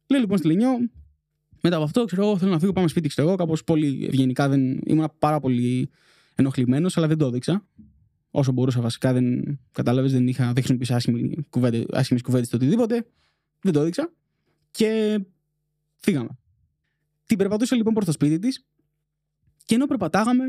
[0.06, 0.70] Λέω λοιπόν στη Λενιό,
[1.60, 4.48] μετά από αυτό, ξέρω εγώ, θέλω να φύγω, πάμε σπίτι, ξέρω εγώ, κάπως πολύ ευγενικά
[4.48, 4.80] δεν.
[4.84, 5.90] ήμουν πάρα πολύ
[6.40, 7.66] ενοχλημένος, αλλά δεν το έδειξα.
[8.30, 10.94] Όσο μπορούσα βασικά, δεν κατάλαβες, δεν είχα, δεν χρησιμοποιήσει
[11.90, 13.06] άσχημες κουβέντες ή οτιδήποτε.
[13.60, 14.12] Δεν το έδειξα.
[14.70, 15.20] Και
[15.96, 16.38] φύγαμε.
[17.26, 18.66] Την περπατούσα λοιπόν προς το σπίτι της
[19.64, 20.44] και ενώ περπατάγαμε,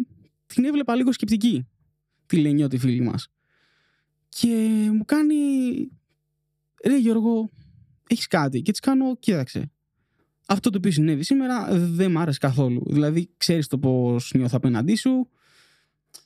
[0.46, 1.68] την έβλεπα λίγο σκεπτική.
[2.26, 3.28] Τη Λενιό, τη φίλη μας.
[4.30, 4.48] Και
[4.94, 5.36] μου κάνει.
[6.86, 7.52] Ρε Γιώργο,
[8.08, 8.62] έχεις κάτι.
[8.62, 9.72] Και της κάνω, κοίταξε.
[10.48, 12.84] Αυτό το οποίο συνέβη σήμερα δεν μ' άρεσε καθόλου.
[12.88, 15.30] Δηλαδή, ξέρεις το πώς νιώθω απέναντί σου.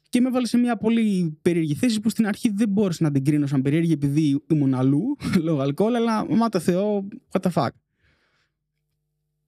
[0.09, 3.23] Και με έβαλε σε μια πολύ περίεργη θέση που στην αρχή δεν μπόρεσα να την
[3.25, 7.69] κρίνω σαν περίεργη επειδή ήμουν αλλού λόγω αλκοόλ, αλλά μα το Θεό, what the fuck.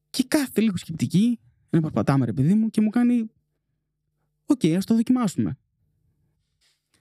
[0.10, 1.40] Και κάθεται λίγο σκεπτική,
[1.70, 3.30] να περπατάμε ρε παιδί μου και μου κάνει
[4.46, 5.58] Οκ, ας το δοκιμάσουμε.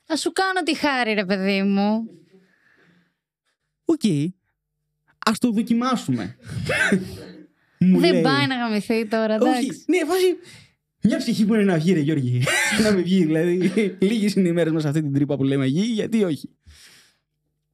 [0.04, 2.08] Θα σου κάνω τη χάρη, ρε παιδί μου.
[3.84, 4.00] Οκ,
[5.18, 6.36] ας το δοκιμάσουμε.
[7.80, 8.22] Μου Δεν λέει.
[8.22, 9.84] πάει να γαμηθεί τώρα, Όχι, εντάξει.
[9.86, 10.26] ναι, βάζει
[11.06, 12.42] μια ψυχή που είναι να βγει, ρε Γιώργη.
[12.84, 13.72] να μην βγει, δηλαδή.
[13.98, 16.50] Λίγες είναι οι μέρες μας αυτή την τρύπα που λέμε γη, γιατί όχι.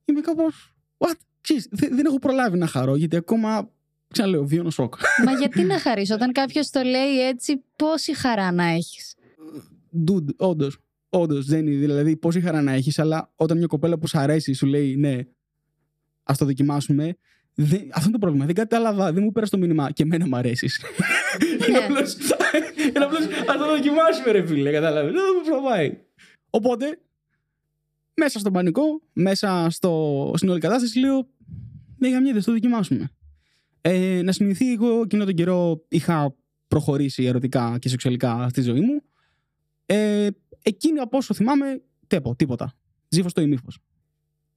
[0.05, 0.75] Είμαι κάπως.
[0.99, 1.15] What?
[1.41, 3.71] Ξέρεις, δε- δεν έχω προλάβει να χαρώ, γιατί ακόμα
[4.13, 4.95] Ξαναλέω, βιώνω σοκ.
[5.25, 9.15] Μα γιατί να χαρείς, όταν κάποιος το λέει έτσι, πόση χαρά να έχεις;
[10.09, 10.79] Dude, όντως.
[11.09, 11.77] Όντως δεν είναι.
[11.77, 15.19] Δηλαδή, πόση χαρά να έχεις, αλλά όταν μια κοπέλα που σου αρέσει σου λέει ναι,
[16.23, 17.17] ας το δοκιμάσουμε.
[17.55, 18.47] Δεν, αυτό είναι το πρόβλημα.
[18.47, 20.81] Δεν κατάλαβα, δεν μου πέρασε το μήνυμα και εμένα μου αρέσεις.
[21.69, 22.17] είναι απλώς.
[23.55, 23.65] Είναι απλώ.
[23.65, 24.71] Α το δοκιμάσουμε, ρε φίλε.
[24.71, 25.13] Κατάλαβες.
[25.13, 25.99] Δεν μου προβάει.
[26.51, 27.01] Οπότε,
[28.15, 31.29] μέσα στον πανικό, μέσα στο, στην όλη κατάσταση, λέω.
[31.99, 33.11] Ναι, γαμιέται, το δοκιμάσουμε.
[33.81, 36.35] Ε, να σημειωθεί, εγώ εκείνο τον καιρό είχα
[36.69, 39.03] προχωρήσει ερωτικά και σεξουαλικά στη ζωή μου.
[39.87, 40.29] Ε,
[40.63, 42.75] εκείνη από όσο θυμάμαι, τέπο, τίποτα.
[43.09, 43.69] Ζήφο το ημίφο.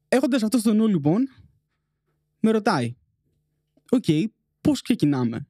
[0.08, 1.28] Έχοντας αυτό στο νου, λοιπόν,
[2.40, 2.96] με ρωτάει.
[3.90, 4.24] OK, okay,
[4.62, 5.48] πώς ξεκινάμε;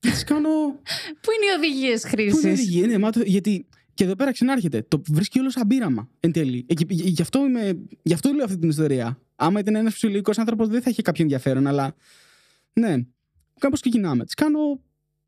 [0.00, 0.72] Και τη κάνω.
[1.20, 2.30] Πού είναι οι οδηγίες χρήση.
[2.30, 4.82] Πού είναι οι οδηγίες, ναι, μάτω, γιατί και εδώ πέρα ξανάρχεται.
[4.88, 6.66] Το βρίσκει όλο σαν πείραμα εν τέλει.
[6.68, 9.18] Ε, γι, αυτό είμαι, γι' αυτό λέω αυτή την ιστορία.
[9.36, 11.94] Άμα ήταν ένας φυσιολογικός άνθρωπος, δεν θα είχε κάποιο ενδιαφέρον, αλλά.
[12.72, 12.96] Ναι.
[13.58, 14.24] Κάπως ξεκινάμε.
[14.24, 14.80] Τη κάνω,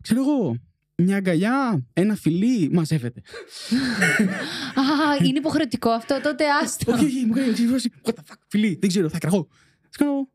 [0.03, 0.57] ξέρω εγώ,
[0.97, 3.21] μια αγκαλιά, ένα φιλί, μαζεύεται.
[4.81, 6.93] Α, είναι υποχρεωτικό αυτό, τότε άστο.
[6.93, 7.53] Όχι, όχι, μου κάνει
[8.03, 9.49] what the fuck, φιλί, δεν ξέρω, θα κραγώ.
[9.91, 10.29] Τη κάνω,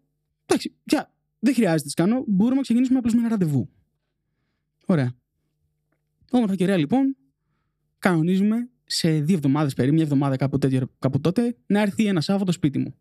[0.45, 3.69] εντάξει, πια, δεν χρειάζεται, τη κάνω, μπορούμε να ξεκινήσουμε απλώς με ένα ραντεβού.
[4.89, 5.15] Ωραία.
[6.31, 7.15] Όμορφα και ωραία, λοιπόν,
[7.99, 12.51] κανονίζουμε σε δύο εβδομάδες περίπου, μια εβδομάδα κάπου, τέτοιο, κάπου τότε, να έρθει ένα Σάββατο
[12.51, 12.95] σπίτι μου.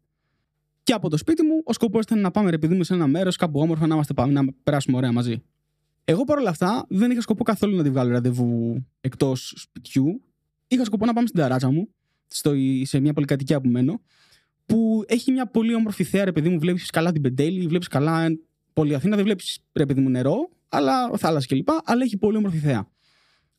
[0.82, 3.06] Και από το σπίτι μου, ο σκοπός ήταν να πάμε, ρε παιδί μου, σε ένα
[3.06, 5.42] μέρος κάπου όμορφα να, είμαστε, να περάσουμε ωραία μαζί.
[6.04, 10.22] Εγώ παρόλα αυτά δεν είχα σκοπό καθόλου να τη βγάλω ραντεβού εκτός σπιτιού.
[10.66, 11.88] Είχα σκοπό να πάμε στην ταράτσα μου,
[12.26, 14.00] στο, σε μια πολυκατοικία που μένω,
[14.66, 16.58] που έχει μια πολύ όμορφη θέα, ρε παιδί μου.
[16.58, 18.28] Βλέπεις καλά την Πεντέλη, βλέπεις καλά
[18.72, 21.68] πολύ Αθήνα, δεν βλέπεις ρε παιδί μου νερό, αλλά θάλασσα κλπ.
[21.84, 22.88] Αλλά έχει πολύ όμορφη θέα.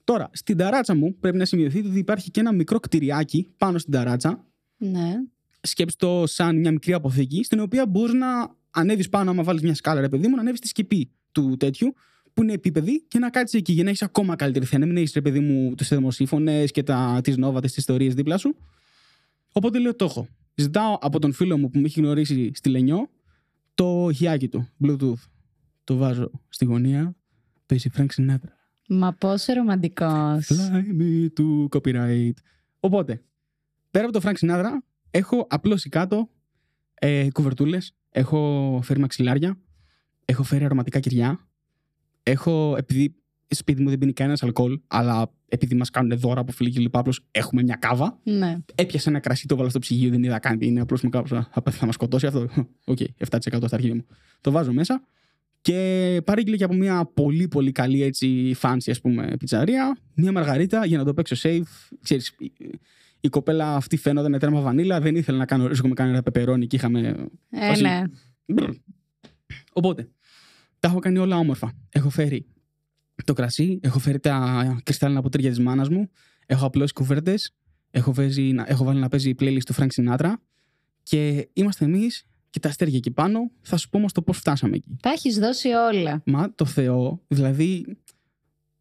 [0.04, 3.94] Τώρα, στην ταράτσα μου πρέπει να σημειωθεί ότι υπάρχει και ένα μικρό κτηριάκι πάνω στην
[3.94, 4.46] ταράτσα.
[4.78, 5.16] Ναι.
[5.62, 8.28] Σκέψτε το σαν μια μικρή αποθήκη, στην οποία μπορείς να
[8.72, 11.94] ανέβεις πάνω, άμα βάλεις μια σκάλα, ρε παιδί μου, να ανέβεις στη σκηπή του τέτοιου
[12.34, 14.80] που είναι επίπεδη και να κάτσεις εκεί για να έχεις ακόμα καλύτερη θέα.
[14.80, 16.84] Να μην έχεις, ρε παιδί μου, τους θερμοσύφωνε και
[17.22, 18.56] τις νόβατες, τις ιστορίες δίπλα σου.
[19.52, 20.28] Οπότε λέω το έχω.
[20.56, 23.10] Ζητάω από τον φίλο μου που με έχει γνωρίσει στη Λενιό
[23.74, 25.22] το χιάκι του, Bluetooth.
[25.88, 27.16] Το βάζω στη γωνία.
[27.66, 28.50] Παίζει Frank Sinatra.
[28.88, 30.52] Μα πόσο ρομαντικός.
[30.52, 32.34] Fly me to copyright.
[32.80, 33.22] Οπότε,
[33.92, 34.70] πέρα από το Frank Sinatra,
[35.12, 36.30] έχω απλώσει κάτω
[36.94, 37.96] ε, κουβερτούλες.
[38.10, 39.60] Έχω φέρει μαξιλάρια.
[40.26, 41.48] Έχω φέρει αρωματικά κυριά
[42.32, 43.16] έχω, επειδή
[43.48, 47.00] σπίτι μου δεν πίνει κανένας αλκοόλ, αλλά επειδή μας κάνουν δώρα από φίλοι και λοιπά,
[47.00, 48.20] απλώς έχουμε μια κάβα.
[48.24, 48.58] Ναι.
[48.76, 50.62] Έπιασε ένα κρασί, το βάλα στο ψυγείο, δεν είδα καν.
[50.62, 51.28] Είναι απλώς μου κάπω.
[51.28, 52.48] Θα, θα μας σκοτώσει αυτό.
[52.86, 54.06] OK, okay, 7% στα αρχίδια μου.
[54.42, 55.02] Το βάζω μέσα.
[55.68, 60.86] Και παρήγγειλε και από μια πολύ πολύ καλή έτσι fancy ας πούμε πιτσαρία μια μαργαρίτα
[60.86, 61.96] για να το παίξω safe.
[62.02, 62.36] Ξέρεις,
[63.20, 66.76] η κοπέλα αυτή φαίνονταν τέρμα βανίλα, δεν ήθελε να κάνω ρίσκο με κανένα πεπερώνι και
[66.76, 67.28] είχαμε...
[67.50, 68.02] Ε, ναι.
[69.74, 70.10] Οπότε,
[70.80, 71.74] τα έχω κάνει όλα όμορφα.
[71.90, 72.46] Έχω φέρει
[73.24, 76.10] το κρασί, έχω φέρει τα κρυστάλλινα ποτήρια της μάνας μου,
[76.46, 77.56] έχω απλώσει κουβέρτες,
[77.92, 78.14] έχω,
[78.66, 80.34] έχω βάλει να παίζει η playlist του Frank Sinatra
[81.04, 83.52] και είμαστε εμείς και τα αστέρια εκεί πάνω.
[83.62, 84.98] Θα σου πω όμως το πώς φτάσαμε εκεί.
[85.02, 86.22] Τα έχεις δώσει όλα.
[86.26, 87.98] Μα το Θεό, δηλαδή.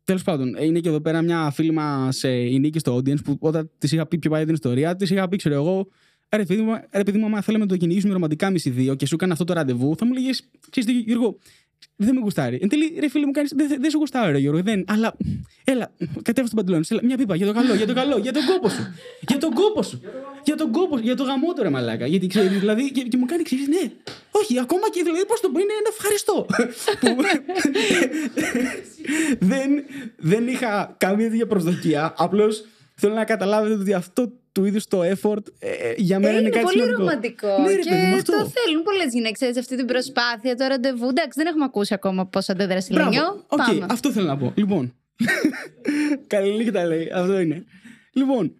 [0.04, 3.70] Τέλος πάντων, είναι και εδώ πέρα μια φίλη μας, η Νίκη στο audience, που όταν
[3.78, 5.88] της είχα πει πιο παλιά την ιστορία, της είχα πει, ξέρω εγώ,
[6.36, 9.06] ρε παιδί μου, ρε παιδί μου, άμα θέλαμε να το κυνηγήσουμε ρομαντικά μισή δύο και
[9.06, 11.38] σου έκανε αυτό το ραντεβού, θα μου λέγες, ξέρεις τι, Γιώργο,
[11.96, 12.58] δεν με γουστάρει.
[12.62, 13.48] Εν τέλει, ρε φίλε μου, κάνει.
[13.54, 14.62] Δεν, δεν σου γουστάρει, ρε Γιώργο.
[14.62, 14.84] Δεν.
[14.88, 15.16] Αλλά.
[15.64, 16.84] Έλα, κατέβασε τον παντελόνι.
[16.88, 18.94] Έλα, μια πίπα για το καλό, για το καλό, για τον κόπο σου.
[19.20, 20.00] για τον κόπο σου.
[20.44, 22.06] Για τον κόπο για το γαμό ρε μαλάκα.
[22.06, 23.92] Γιατί ξέρεις, δηλαδή, και, και μου κάνει ξέρεις, ναι.
[24.30, 26.46] Όχι, ακόμα και δηλαδή, πώς το πω, είναι ένα ευχαριστώ.
[29.50, 29.84] δεν,
[30.16, 32.14] δεν είχα καμία τέτοια προσδοκία.
[32.16, 36.38] Απλώς θέλω να καταλάβετε ότι αυτό του είδους το effort ε, ε, για μένα ε,
[36.38, 37.02] είναι, είναι κάτι πολύ σημαντικό.
[37.02, 37.62] ρομαντικό.
[37.62, 38.32] Ναι, ρε, και παιδί μου, αυτό.
[38.32, 41.08] το θέλουν πολλές γυναίκες αυτή την προσπάθεια, το ραντεβού.
[41.08, 43.44] Εντάξει, δεν έχουμε ακούσει ακόμα πώς αντέδρασε η Λενιό.
[43.46, 43.86] Οκ, Πάμε.
[43.90, 44.52] αυτό θέλω να πω.
[44.56, 44.94] Λοιπόν.
[46.34, 47.10] Καλά τα λέει.
[47.14, 47.64] Αυτό είναι.
[48.12, 48.54] Λοιπόν.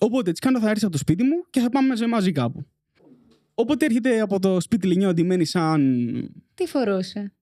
[0.00, 2.66] Οπότε της κάνω θα έρθεις από το σπίτι μου και θα πάμε μαζί, μαζί κάπου.
[3.54, 5.80] Οπότε έρχεται από το σπίτι η Λενιό ντυμένη σαν.
[6.54, 7.32] Τι φορούσε;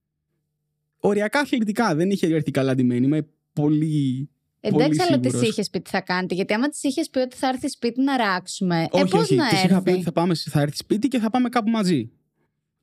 [0.99, 1.95] Οριακά αθλητικά.
[1.95, 3.07] Δεν είχε έρθει καλά αντιμένη.
[3.07, 4.29] Με πολύ
[4.61, 5.41] Εντάξει, αλλά σίγουρος.
[5.41, 6.35] τη είχες πει τι θα κάνετε.
[6.35, 8.87] Γιατί άμα τη είχες πει ότι θα έρθει σπίτι να ράξουμε.
[8.91, 9.35] Όχι, ε, πώς όχι.
[9.35, 9.67] να Της έρθει.
[9.71, 12.11] είχα πει ότι θα, πάμε, θα έρθει σπίτι και θα πάμε κάπου μαζί.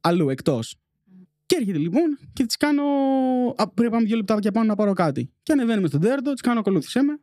[0.00, 0.76] Αλλού, εκτός.
[1.46, 2.82] Και έρχεται λοιπόν και τη κάνω.
[3.56, 5.32] Α, πρέπει να πάμε δύο λεπτά και πάνω να πάρω κάτι.
[5.42, 7.18] Και ανεβαίνουμε στον τέρτο, τη κάνω ακολούθησέ με.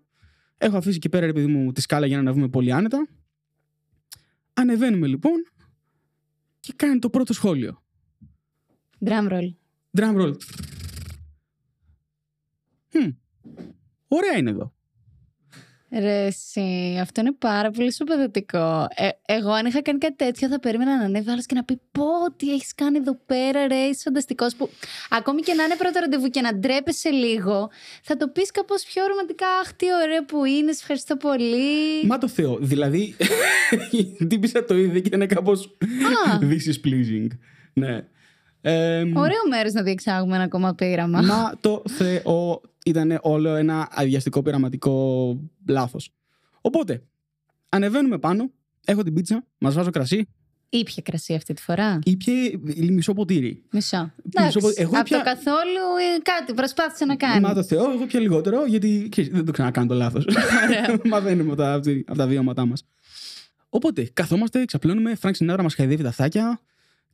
[0.57, 3.07] Έχω αφήσει εκεί πέρα, επειδή μου τη σκάλα για να ανεβούμε πολύ άνετα.
[4.53, 5.33] Ανεβαίνουμε λοιπόν
[6.59, 7.83] και κάνει το πρώτο σχόλιο.
[9.05, 9.53] Drum roll.
[9.97, 10.33] Drum roll.
[12.91, 13.11] Hm.
[14.15, 14.73] Ωραία είναι εδώ.
[15.91, 18.87] Ρε, εσύ, αυτό είναι πάρα πολύ σου παιδευτικό.
[18.95, 21.79] Ε, εγώ, αν είχα κάνει κάτι τέτοιο, θα περίμενα να ανέβει άλλος και να πει:
[21.91, 22.03] Πω,
[22.35, 24.55] τι έχεις κάνει εδώ πέρα, ρε, είσαι φανταστικός.
[24.55, 24.69] Που
[25.09, 27.69] ακόμη και να είναι πρώτο ραντεβού και να ντρέπεσαι λίγο,
[28.03, 29.47] θα το πεις κάπως πιο ρομαντικά.
[29.61, 32.05] Αχ, τι ωραίο που είναι, σε ευχαριστώ πολύ.
[32.05, 32.57] Μα το Θεό.
[32.61, 33.15] Δηλαδή,
[34.29, 35.77] τύπησα το είδε και είναι κάπως.
[36.41, 37.27] This is pleasing.
[37.73, 38.05] Ναι.
[38.65, 41.21] Ε, Ωραίο μέρος να διεξάγουμε ένα ακόμα πείραμα.
[41.21, 46.09] Μα το Θεό ήταν όλο ένα αδιαστικό πειραματικό λάθος.
[46.61, 47.03] Οπότε,
[47.69, 48.51] ανεβαίνουμε πάνω,
[48.85, 50.27] έχω την πίτσα, μας βάζω κρασί.
[50.69, 52.33] Ήπια κρασί αυτή τη φορά; Ήπια
[52.91, 53.63] μισό ποτήρι.
[53.71, 54.11] Μισό.
[54.25, 55.83] Εντάξει, Εγώ από το καθόλου
[56.15, 57.41] ε, κάτι προσπάθησε να κάνει.
[57.41, 60.25] Μα το Θεό, εγώ πια λιγότερο, γιατί ξέρεις, δεν το ξανακάνω το λάθος.
[61.09, 61.73] Μαθαίνουμε από τα,
[62.05, 62.85] από τα βιώματά μας.
[63.69, 66.61] Οπότε, καθόμαστε, ξαπλώνουμε, Φρανκ Σινάτρα μας χαϊδεύει τ' αυτάκια.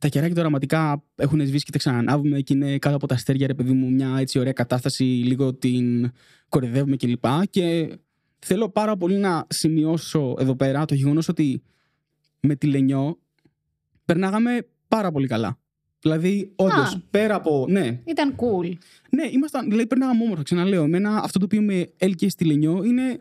[0.00, 3.46] Τα κεράκια τ' αρωματικά έχουν σβήσει και τα ξανανάβουμε και είναι κάτω από τα αστέρια,
[3.46, 5.04] ρε παιδί μου, μια έτσι ωραία κατάσταση.
[5.04, 6.12] Λίγο την
[6.48, 7.24] κοροϊδεύουμε κλπ.
[7.24, 7.98] Και, και
[8.38, 11.62] θέλω πάρα πολύ να σημειώσω εδώ πέρα το γεγονός ότι
[12.40, 13.18] με τη Λενιό
[14.04, 15.58] περνάγαμε πάρα πολύ καλά.
[16.00, 17.66] Δηλαδή, όντως, πέρα από.
[17.68, 18.00] Ναι.
[18.04, 18.72] Ήταν cool.
[19.10, 19.68] Ναι, ήμασταν.
[19.68, 20.42] Δηλαδή, περνάγαμε όμορφα.
[20.42, 23.20] Ξαναλέω, εμένα αυτό το οποίο με έλκυε στη Λενιό είναι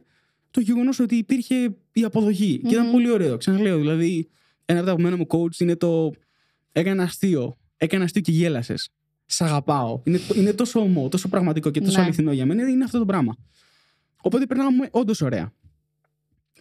[0.52, 2.62] το γεγονός ότι υπήρχε η αποδοχή.
[2.68, 3.38] Και ήταν πολύ ωραίο.
[3.38, 4.30] Ξαναλέω, δηλαδή,
[4.66, 6.12] ένα από τα αγαπημένα μου coach είναι το
[6.72, 7.58] Έκανε αστείο.
[7.78, 8.90] Έκανε αστείο και γέλασες.
[9.26, 10.02] Σ' αγαπάω.
[10.04, 12.04] Είναι, είναι τόσο ομό, τόσο πραγματικό και τόσο ναι.
[12.04, 12.70] αληθινό για μένα.
[12.70, 13.36] Είναι αυτό το πράγμα.
[14.22, 15.54] Οπότε περνάγαμε όντως ωραία.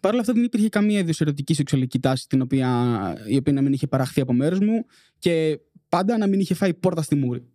[0.01, 3.62] Παρ' όλα αυτά δεν υπήρχε καμία είδους ερωτική σεξουαλική τάση την οποία, η οποία να
[3.62, 4.85] μην είχε παραχθεί από μέρο μου
[5.18, 7.47] και πάντα να μην είχε φάει πόρτα στη μουρη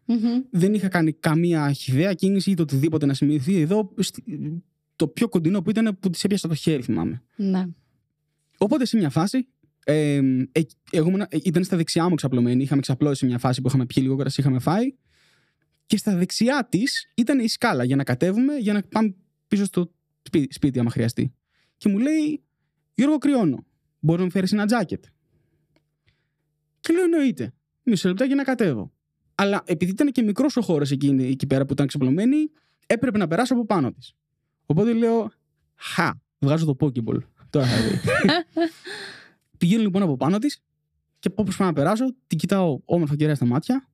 [0.52, 3.94] Δεν είχα κάνει καμία χιδέα κίνηση ή το οτιδήποτε να σημειωθεί εδώ.
[4.96, 7.24] Το πιο κοντινό που ήταν που της έπιασα το χέρι, θυμάμαι.
[7.36, 7.66] Ναι.
[8.58, 9.48] Οπότε σε μια φάση
[9.84, 10.22] ε,
[10.92, 12.64] εγώ ήταν στα δεξιά μου ξαπλωμένη.
[12.64, 14.96] Είχαμε ξαπλώσει μια φάση που είχαμε πιει λίγο κρασί, είχαμε φάει.
[15.86, 19.16] Και στα δεξιά της ήταν η σκάλα για να κατέβουμε, για να πάμε
[19.48, 19.92] πίσω στο
[20.22, 21.34] σπίτι, σπίτι άμα χρειαστεί.
[21.78, 22.44] Και μου λέει,
[22.96, 23.66] Γιώργο, κρυώνω.
[24.00, 25.04] Μπορείς να μου φέρεις ένα τζάκετ.
[26.80, 27.54] Και λέω, εννοείται.
[27.84, 28.92] Μισό λεπτό για να κατέβω.
[29.36, 32.38] Αλλά επειδή ήταν και μικρός ο χώρος εκεί, εκεί πέρα που ήταν ξαπλωμένη,
[32.88, 34.14] έπρεπε να περάσω από πάνω της.
[34.66, 35.32] Οπότε λέω,
[35.76, 37.20] Χα, βγάζω το Pokéball.
[37.50, 38.00] Τώρα θα δει.
[39.58, 40.64] Πηγαίνω λοιπόν από πάνω της
[41.20, 43.90] και όπω πάω να περάσω, την κοιτάω όμορφα και στα μάτια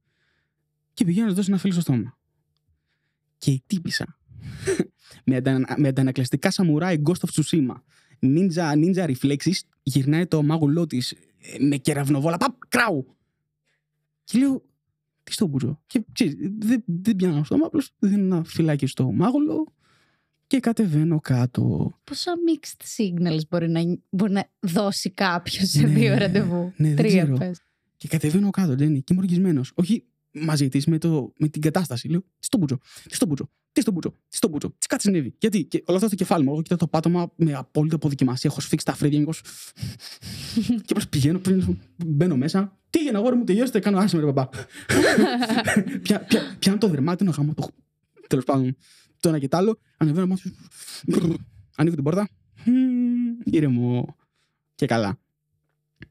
[0.94, 2.18] και πηγαίνω να δώσω ένα φίλο στο στόμα.
[3.38, 4.20] Και η τύπησα.
[5.26, 7.76] με, αντα, με αντανακλαστικά σαμουράι Ghost of Tsushima.
[8.22, 11.18] Ninja, ninja reflexes, γυρνάει το μάγουλό της ε,
[11.60, 12.38] με κεραυνοβόλα.
[12.38, 13.16] Παπ, κράου!
[14.24, 14.64] Και λέω,
[15.24, 15.82] τι στο μπουζό.
[15.88, 19.74] Και ξέρεις, δεν, δεν πιάνω στο στόμα, απλώς δίνω ένα φυλάκι στο μάγουλο
[20.50, 21.92] και κατεβαίνω κάτω.
[22.04, 27.28] Πόσα mixed signals μπορεί να, μπορεί να δώσει κάποιος σε ναι, δύο ραντεβού; Ναι, Τρία
[27.28, 27.62] πες.
[27.98, 29.62] Και κατεβαίνω κάτω, Τζένι, και είμαι οργισμένο.
[29.74, 30.98] Όχι μαζί της με,
[31.38, 32.08] με την κατάσταση.
[32.08, 32.78] Λέω, τι στο μπούτσο,
[33.10, 35.36] τι στο μπούτσο, τι στο μπούτσο, τι στο μπούτσο, τι κάτι συνέβη.
[35.38, 38.50] Γιατί και όλο αυτό στο κεφάλι μου, εγώ κοιτάω το πάτωμα με απόλυτη αποδοκιμασία.
[38.52, 39.24] Έχω σφίξει τα φρύδια,
[40.86, 41.42] και απλώς πηγαίνω,
[42.06, 42.78] μπαίνω μέσα.
[42.90, 44.50] Τι έγινε, αγόρι μου, τελειώσετε, κάνω άσχημα, ρε παπά.
[46.60, 47.70] Πιάνω το δερμάτινο γάμο, το.
[48.28, 48.76] Τέλος πάντων,
[49.20, 49.80] το ένα και το άλλο.
[49.98, 50.50] Ανεβαίνω μάθω.
[51.76, 52.30] Ανοίγω την πόρτα.
[53.44, 54.16] Ήρεμο
[54.76, 55.20] και καλά.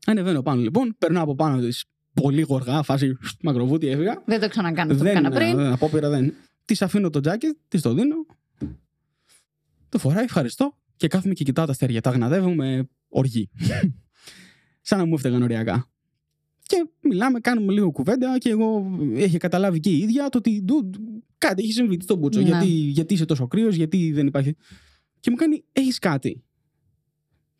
[0.07, 4.23] Ανεβαίνω πάνω λοιπόν, περνάω από πάνω της πολύ γοργά, φάση μακροβούτι έφυγα.
[4.27, 5.57] Δεν το ξανακάνω αυτό που έκανα πριν.
[5.57, 6.35] Δεν, απόπειρα δεν.
[6.65, 8.17] Της αφήνω το τζάκι, της το δίνω.
[9.89, 12.01] Το φοράει, ευχαριστώ και κάθομαι και κοιτάω τα αστέρια.
[12.01, 13.51] Τα γναδεύω με οργή.
[14.89, 15.91] Σαν να μου έφταιγαν οριακά.
[16.69, 20.65] Και μιλάμε, κάνουμε λίγο κουβέντα και εγώ έχει καταλάβει και η ίδια το ότι
[21.39, 22.41] κάτι έχει συμβεί στον Μπούτσο.
[22.41, 22.47] Ναι.
[22.47, 24.57] Γιατί, γιατί είσαι τόσο κρύος, γιατί δεν υπάρχει.
[25.21, 26.43] Και μου κάνει, έχεις κάτι.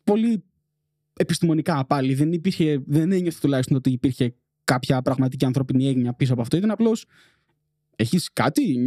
[0.03, 0.43] Πολύ
[1.13, 2.13] επιστημονικά πάλι.
[2.13, 6.57] Δεν, υπήρχε, δεν ένιωθε τουλάχιστον ότι υπήρχε κάποια πραγματική ανθρώπινη έγνοια πίσω από αυτό.
[6.57, 7.05] Ήταν απλώς.
[7.95, 8.77] Έχεις κάτι,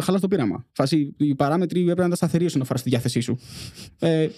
[0.00, 0.66] χαλάς το πείραμα.
[0.72, 3.38] Φάση, οι παράμετροι έπρεπε να τα σταθερήσουν να φοράς στη διάθεσή σου.
[3.98, 4.28] ε,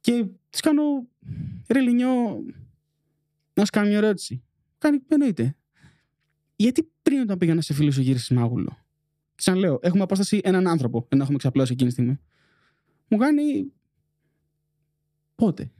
[0.00, 0.82] και της κάνω
[1.68, 2.08] ρελινιό
[3.58, 4.42] να σου κάνω μια ερώτηση.
[4.78, 5.56] Κάνει, εννοείται.
[6.56, 8.78] Γιατί πριν όταν πήγα να σε φίλο σου γύρισε μάγουλο;
[9.54, 12.18] λέω, έχουμε απόσταση έναν άνθρωπο, ενώ έχουμε ξαπλώσει εκείνη τη στιγμή.
[13.08, 13.72] Μου κάνει.
[15.34, 15.70] Πότε;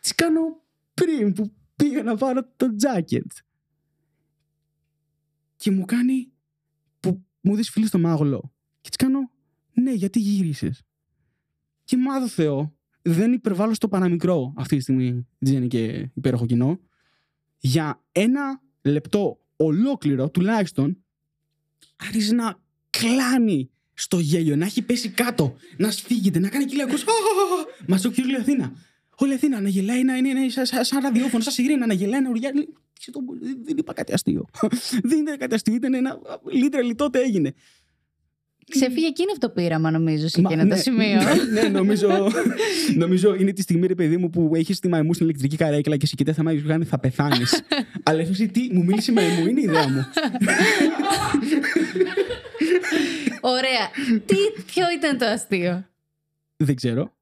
[0.00, 0.62] Τι κάνω
[0.94, 3.32] πριν που πήγα να πάρω το τζάκετ;
[5.56, 6.32] Και μου κάνει
[7.00, 8.52] που μου δεις φίλη στο μάγουλο.
[8.80, 9.19] Και τη κάνω
[9.90, 10.82] ναι, γιατί γύρισες.
[11.84, 16.80] Και μάδο Θεό, δεν υπερβάλλω στο παραμικρό αυτή τη στιγμή, Τζένι και υπέροχο κοινό.
[17.58, 21.04] Για ένα λεπτό ολόκληρο, τουλάχιστον,
[21.96, 22.58] άρχισε να
[22.90, 26.94] κλάνει στο γέλιο, να έχει πέσει κάτω, να σφίγγεται, να κάνει κυλιακό.
[27.86, 28.72] Μας ο κύριο Αθήνα.
[29.16, 30.48] Όλη Αθήνα να γελάει, να είναι
[30.82, 32.68] σαν ραδιόφωνο, σαν σιρήνα, να γελάει, να ουριάζει.
[33.12, 33.44] τον Μπούτσο.
[33.44, 34.48] Δεν, δεν είπα κάτι αστείο.
[35.10, 36.18] δεν ήταν κάτι αστείο, ήταν ένα.
[36.44, 37.54] Literally τότε έγινε.
[38.70, 41.20] Ξεφύγε εκείνο αυτό το πείραμα, νομίζω, σε Μα, εκείνο το ναι, σημείο.
[41.52, 42.08] ναι, ναι, νομίζω,
[42.94, 46.06] νομίζω είναι τη στιγμή, ρε παιδί μου, που έχεις τη μαϊμού στην ηλεκτρική καρέκλα και
[46.06, 47.60] σε κοιτάει θα μάθει κάνει, θα πεθάνεις.
[48.08, 50.06] Αλλά εσύ τι, μου μίλησε η μαϊμού, είναι η ιδέα μου.
[53.40, 53.90] Ωραία.
[54.26, 55.84] Τι, ποιο ήταν το αστείο;
[56.56, 57.14] Δεν ξέρω,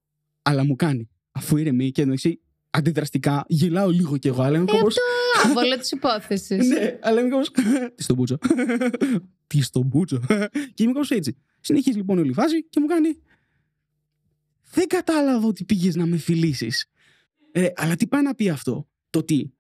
[0.43, 1.09] αλλά μου κάνει.
[1.33, 4.95] Αφού ηρεμεί και εννοεί αντιδραστικά, γελάω λίγο κι εγώ, αλλά είμαι Ε, κάπως...
[4.97, 5.03] αυτό
[5.45, 6.69] άβολο της υπόθεσης.
[6.69, 7.51] Ναι, αλλά είμαι κάπως...
[7.95, 8.39] Τι στον μπούτσο.
[9.47, 10.21] Τι στον μπούτσο.
[10.75, 11.37] και είμαι κάπως έτσι.
[11.61, 13.09] Συνεχίζει λοιπόν όλη η φάση και μου κάνει...
[14.71, 16.87] Δεν κατάλαβα ότι πήγες να με φιλήσεις.
[17.53, 19.53] Ε, αλλά τι πάει να πει αυτό; Το ότι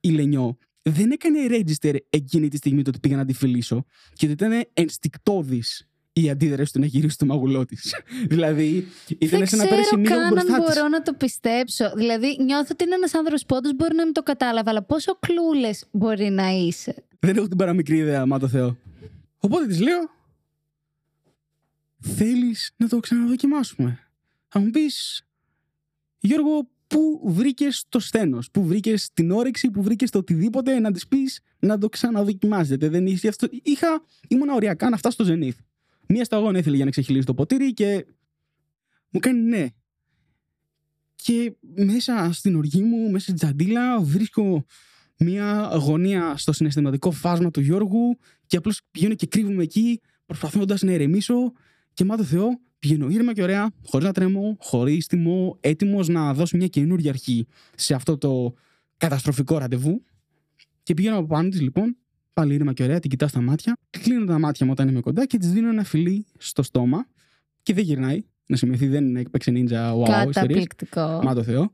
[0.00, 4.26] η Λενιό δεν έκανε register εκείνη τη στιγμή το ότι πήγα να τη φιλήσω και
[4.26, 5.88] ότι ήταν ενστικτόδης
[6.20, 7.94] η αντίδραση του να γυρίσει το μαγουλό της.
[8.28, 8.86] δηλαδή,
[9.18, 10.74] ήταν Δεν σαν να πέρασε ξέρω μήνυμα καν αν μπροστά της.
[10.74, 11.92] μπορώ να το πιστέψω.
[11.96, 15.18] Δηλαδή, νιώθω ότι είναι ένας άνθρωπος που όντως μπορεί να μην το κατάλαβα, αλλά πόσο
[15.18, 17.04] κλούλες μπορεί να είσαι.
[17.18, 18.76] Δεν έχω την παραμικρή ιδέα, μα το Θεό.
[19.38, 20.10] Οπότε της λέω,
[21.98, 23.98] θέλεις να το ξαναδοκιμάσουμε.
[24.48, 25.26] Θα μου πεις,
[26.18, 31.06] Γιώργο, πού βρήκες το στένο, πού βρήκες την όρεξη, πού βρήκες το οτιδήποτε να της
[31.06, 32.88] πεις να το ξαναδοκιμάζετε.
[32.88, 33.46] Δεν είχε αυτό.
[33.62, 35.64] Είχα, ήμουν οριακά να φτάσω στο Zenith.
[36.08, 38.06] Μία σταγόνα ήθελε για να ξεχυλήσει το ποτήρι και
[39.10, 39.66] μου κάνει ναι.
[41.14, 44.64] Και μέσα στην οργή μου, μέσα στην τζαντίλα, βρίσκω
[45.18, 50.92] μια αγωνία στο συναισθηματικό φάσμα του Γιώργου και απλώς πηγαίνω και κρύβομαι εκεί, προσπαθώντας να
[50.92, 51.52] ηρεμήσω.
[51.94, 56.56] Και μάθω Θεό, πηγαίνω ήρεμα και ωραία, χωρίς να τρέμω, χωρίς τιμό, έτοιμος να δώσω
[56.56, 58.54] μια καινούργια αρχή σε αυτό το
[58.96, 60.02] καταστροφικό ραντεβού.
[60.82, 61.96] Και πηγαίνω από πάνω της λοιπόν,
[62.36, 65.26] πάλι ήρεμα και ωραία, την κοιτάω στα μάτια, κλείνω τα μάτια μου όταν είμαι κοντά
[65.26, 67.06] και της δίνω ένα φιλί στο στόμα
[67.62, 68.24] και δεν γυρνάει.
[68.46, 70.32] Να σημειωθεί, δεν είναι έπαιξε ninja wow, ιστορίες.
[70.34, 71.20] Καταπληκτικό.
[71.22, 71.72] Μα το Θεό.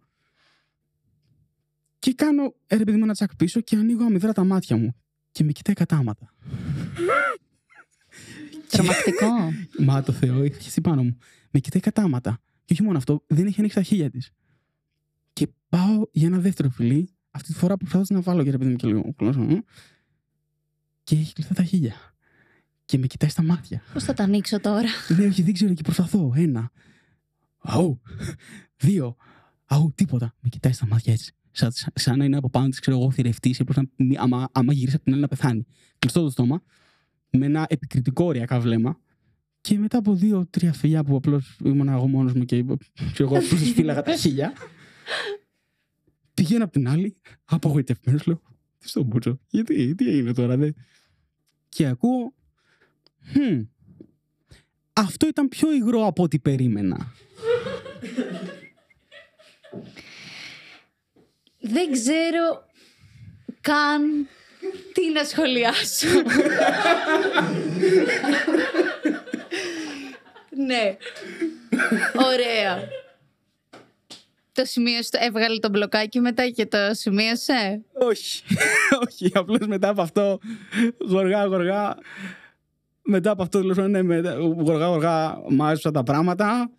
[1.98, 4.94] Και κάνω ε, ρε παιδί μου ένα τσακ πίσω και ανοίγω αμυδρά τα μάτια μου.
[5.33, 6.35] Και με κοιτάει κατάματα.
[8.68, 9.27] Τρομακτικό.
[9.87, 11.16] Μα το Θεό, είχε χεστεί πάνω μου.
[11.51, 12.40] Με κοιτάει κατάματα.
[12.64, 14.31] Και όχι μόνο αυτό, δεν έχει ανοίξει τα χίλια της.
[15.33, 17.09] Και πάω για ένα δεύτερο φιλί.
[17.31, 19.64] Αυτή τη φορά προσπαθώ να βάλω για ρε παιδί μου και λίγο κλώσσα μου.
[21.03, 21.95] Και έχει κλειστά τα χίλια.
[22.85, 23.83] Και με κοιτάει στα μάτια.
[23.93, 24.88] Πώς θα τα ανοίξω τώρα;
[25.19, 26.33] Ναι, όχι, δεν ξέρω και προσπαθώ.
[26.37, 26.71] Ένα.
[27.59, 28.01] Αού.
[28.77, 29.17] Δύο.
[29.67, 30.35] Αού, τίποτα.
[30.41, 31.35] Με κοιτάει στα μάτια έτσι.
[31.51, 34.49] Σαν, σαν να είναι από πάνω της, ξέρω εγώ, θηρευτής ή προς να, μη- άμα,
[34.53, 35.67] άμα γυρίσει από την άλλη να πεθάνει.
[35.99, 36.62] Κλειστό το στόμα,
[37.31, 39.01] με ένα επικριτικό ωριακά βλέμμα.
[39.61, 42.65] Και μετά από δύο-τρία φιλιά που απλώς ήμουν εγώ μόνος μου και
[43.12, 44.53] ξέρω εγώ, απλώς φύλαγα τα χίλια.
[46.35, 48.43] Πηγαίνω από την άλλη, απογοητευμένος, λέω.
[48.83, 50.71] Τι στον μπούτσο, γιατί, τι έγινε τώρα, δε;
[51.68, 52.35] Και ακούω.
[53.33, 53.62] «Χμ,
[54.92, 57.12] αυτό ήταν πιο υγρό από ό,τι περίμενα.
[61.61, 62.66] Δεν ξέρω
[63.61, 64.29] καν
[64.92, 66.07] τι να σχολιάσω.
[70.66, 70.97] ναι.
[72.27, 72.88] Ωραία.
[74.53, 78.43] Το σημείωσε, το- έβγαλε το μπλοκάκι μετά και το σημείωσε; Όχι.
[79.07, 79.31] Όχι.
[79.35, 80.38] Απλώς μετά από αυτό,
[81.09, 81.97] γοργά, γοργά.
[83.03, 86.71] Μετά από αυτό, τέλο ναι, μετά- γοργά, γοργά μάζεψα τα πράγματα.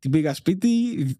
[0.00, 0.68] Την πήγα σπίτι.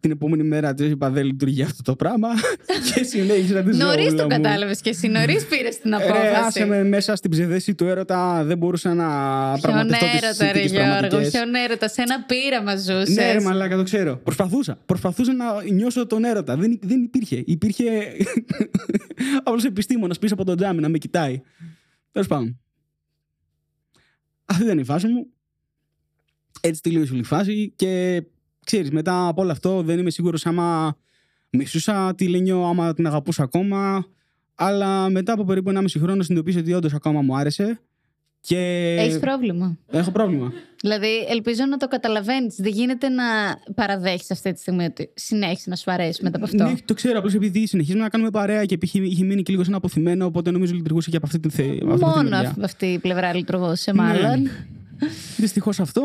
[0.00, 2.28] Την επόμενη μέρα της είπα δεν λειτουργεί αυτό το πράγμα.
[2.94, 3.80] και συνέχισα τη ζωή.
[3.82, 6.64] Νωρίς το κατάλαβες και εσύ, νωρίς πήρες την Ρε, άσε απόφαση.
[6.64, 8.44] με μέσα στην ψευδέση του έρωτα.
[8.44, 9.06] Δεν μπορούσα να
[9.48, 11.30] Ποιον πραγματευτώ τις έρωτα, ρε συνθήκες Γιώργο, πραγματικές.
[11.30, 13.08] ποιον έρωτα, σε ένα πείραμα ζούσες.
[13.14, 14.16] Ναι, ρε μαλάκα, το ξέρω.
[14.16, 14.78] Προσπαθούσα.
[14.86, 16.56] Προσπαθούσα να νιώσω τον έρωτα.
[16.56, 17.42] Δεν, δεν υπήρχε.
[17.46, 17.84] Υπήρχε
[19.44, 21.40] απλός επιστήμονας πίσω από τον τζάμι να με κοιτάει.
[22.12, 22.60] Τέλος πάντων.
[24.44, 25.26] Αυτή ήταν η φάση μου.
[26.60, 28.22] Έτσι τελείωσε όλη η φάση και
[28.64, 30.96] ξέρεις, μετά από όλο αυτό δεν είμαι σίγουρος άμα
[31.50, 34.06] μισούσα τη Λένιο, άμα την αγαπούσα ακόμα.
[34.54, 37.80] Αλλά μετά από περίπου 1,5 χρόνο συνειδητοποίησα ότι όντως ακόμα μου άρεσε.
[38.42, 38.56] Και
[38.98, 39.76] Έχεις πρόβλημα.
[39.90, 40.52] έχω πρόβλημα.
[40.80, 42.54] Δηλαδή, ελπίζω να το καταλαβαίνεις.
[42.58, 43.24] Δεν γίνεται να
[43.74, 46.64] παραδέχεις αυτή τη στιγμή ότι συνέχισε να σου αρέσει μετά από αυτό.
[46.64, 47.18] Ναι, το ξέρω.
[47.18, 50.50] Απλώς επειδή συνεχίζουμε να κάνουμε παρέα και είχε, είχε μείνει και λίγο σαν αποθυμένο, οπότε
[50.50, 51.62] νομίζω λειτουργούσε και από αυτή τη θε...
[51.82, 52.48] από αυτή τη Μόνο μεριά.
[52.48, 54.02] αυ- αυτή η πλευρά λειτουργούσε, Ναι.
[54.02, 54.48] μάλλον.
[55.36, 56.02] Δυστυχώς αυτό.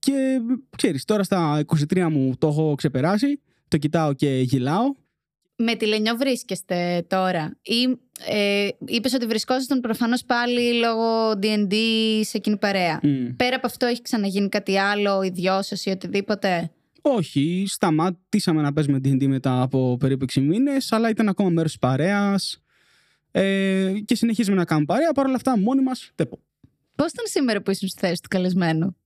[0.00, 0.40] Και
[0.76, 3.40] ξέρεις, τώρα στα 23 μου το έχω ξεπεράσει.
[3.68, 4.94] Το κοιτάω και γελάω.
[5.56, 7.56] Με τη Λενιό βρίσκεστε τώρα.
[7.62, 11.74] Ή ε, είπες ότι βρισκόσασταν προφανώς πάλι λόγω DD
[12.20, 13.00] σε εκείνη παρέα.
[13.02, 13.36] Μμ.
[13.36, 16.70] Πέρα από αυτό, έχει ξαναγίνει κάτι άλλο, οι δυο σα ή οτιδήποτε;
[17.00, 21.80] Όχι, σταμάτησαμε να παίζουμε D&D μετά από περίπου 6 μήνες, αλλά ήταν ακόμα μέρος της
[21.80, 22.62] παρέας.
[23.30, 25.12] Ε, και συνεχίζουμε να κάνουμε παρέα.
[25.12, 26.12] Παρ' όλα αυτά, μόνοι μας.
[26.94, 28.96] Πώς ήταν σήμερα που ήσουν στη θέση του καλεσμένου;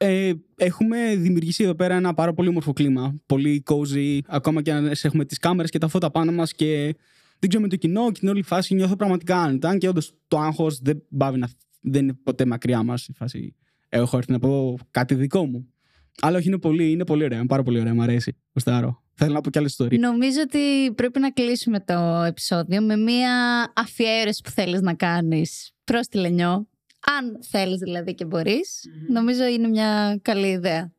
[0.00, 3.14] Ε, έχουμε δημιουργήσει εδώ πέρα ένα πάρα πολύ όμορφο κλίμα.
[3.26, 4.18] Πολύ cozy.
[4.26, 6.96] Ακόμα και αν έχουμε τις κάμερες και τα φώτα πάνω μας και
[7.38, 9.68] δεν ξέρω με το κοινό και την όλη φάση νιώθω πραγματικά άνετα.
[9.68, 11.48] Αν και όντως το άγχος δεν πάβει να.
[11.80, 13.54] δεν είναι ποτέ μακριά μας η φάση.
[13.88, 15.72] Έχω έρθει να πω κάτι δικό μου.
[16.20, 17.38] Αλλά όχι, είναι πολύ, είναι πολύ ωραία.
[17.38, 17.94] Είναι πάρα πολύ ωραία.
[17.94, 18.36] Μ' αρέσει.
[18.52, 19.02] Γουστάρω.
[19.14, 19.98] Θέλω να πω κι άλλες ιστορίε.
[19.98, 23.32] Νομίζω ότι πρέπει να κλείσουμε το επεισόδιο με μία
[23.76, 26.68] αφιέρωση που θέλεις να κάνεις προς τη Λενιό.
[27.00, 28.84] Αν θέλεις δηλαδή και μπορείς.
[29.08, 30.92] Νομίζω είναι μια καλή ιδέα.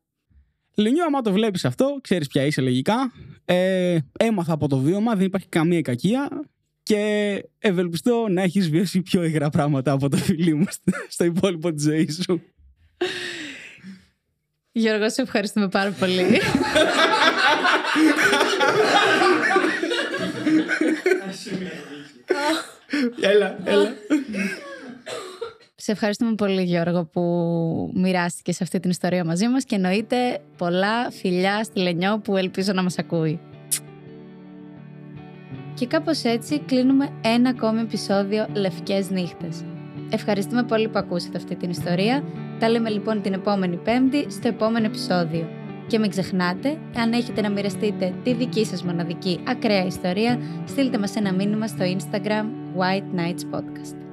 [0.75, 3.11] Λενιό, άμα το βλέπεις αυτό, ξέρεις ποια είσαι λογικά.
[3.45, 6.29] Ε, έμαθα από το βίωμα, δεν υπάρχει καμία κακία.
[6.83, 10.65] Και ευελπιστώ να έχεις βιώσει πιο υγρά πράγματα από το φίλι μου
[11.07, 12.41] στο υπόλοιπο της ζωής σου.
[14.71, 16.41] Γιώργο, σε ευχαριστούμε πάρα πολύ.
[23.21, 23.93] έλα, έλα.
[25.89, 27.21] Σε ευχαριστούμε πολύ Γιώργο που
[27.93, 32.73] μοιράστηκες σε αυτή την ιστορία μαζί μας και εννοείται πολλά φιλιά στη Λενιό που ελπίζω
[32.73, 33.39] να μας ακούει.
[35.73, 39.63] Και κάπως έτσι κλείνουμε ένα ακόμη επεισόδιο Λευκές Νύχτες.
[40.09, 42.23] Ευχαριστούμε πολύ που ακούσατε αυτή την ιστορία.
[42.59, 45.49] Τα λέμε λοιπόν την επόμενη Πέμπτη στο επόμενο επεισόδιο.
[45.87, 51.15] Και μην ξεχνάτε, αν έχετε να μοιραστείτε τη δική σας μοναδική ακραία ιστορία, στείλτε μας
[51.15, 52.45] ένα μήνυμα στο Instagram
[52.77, 54.08] White Nights Podcast.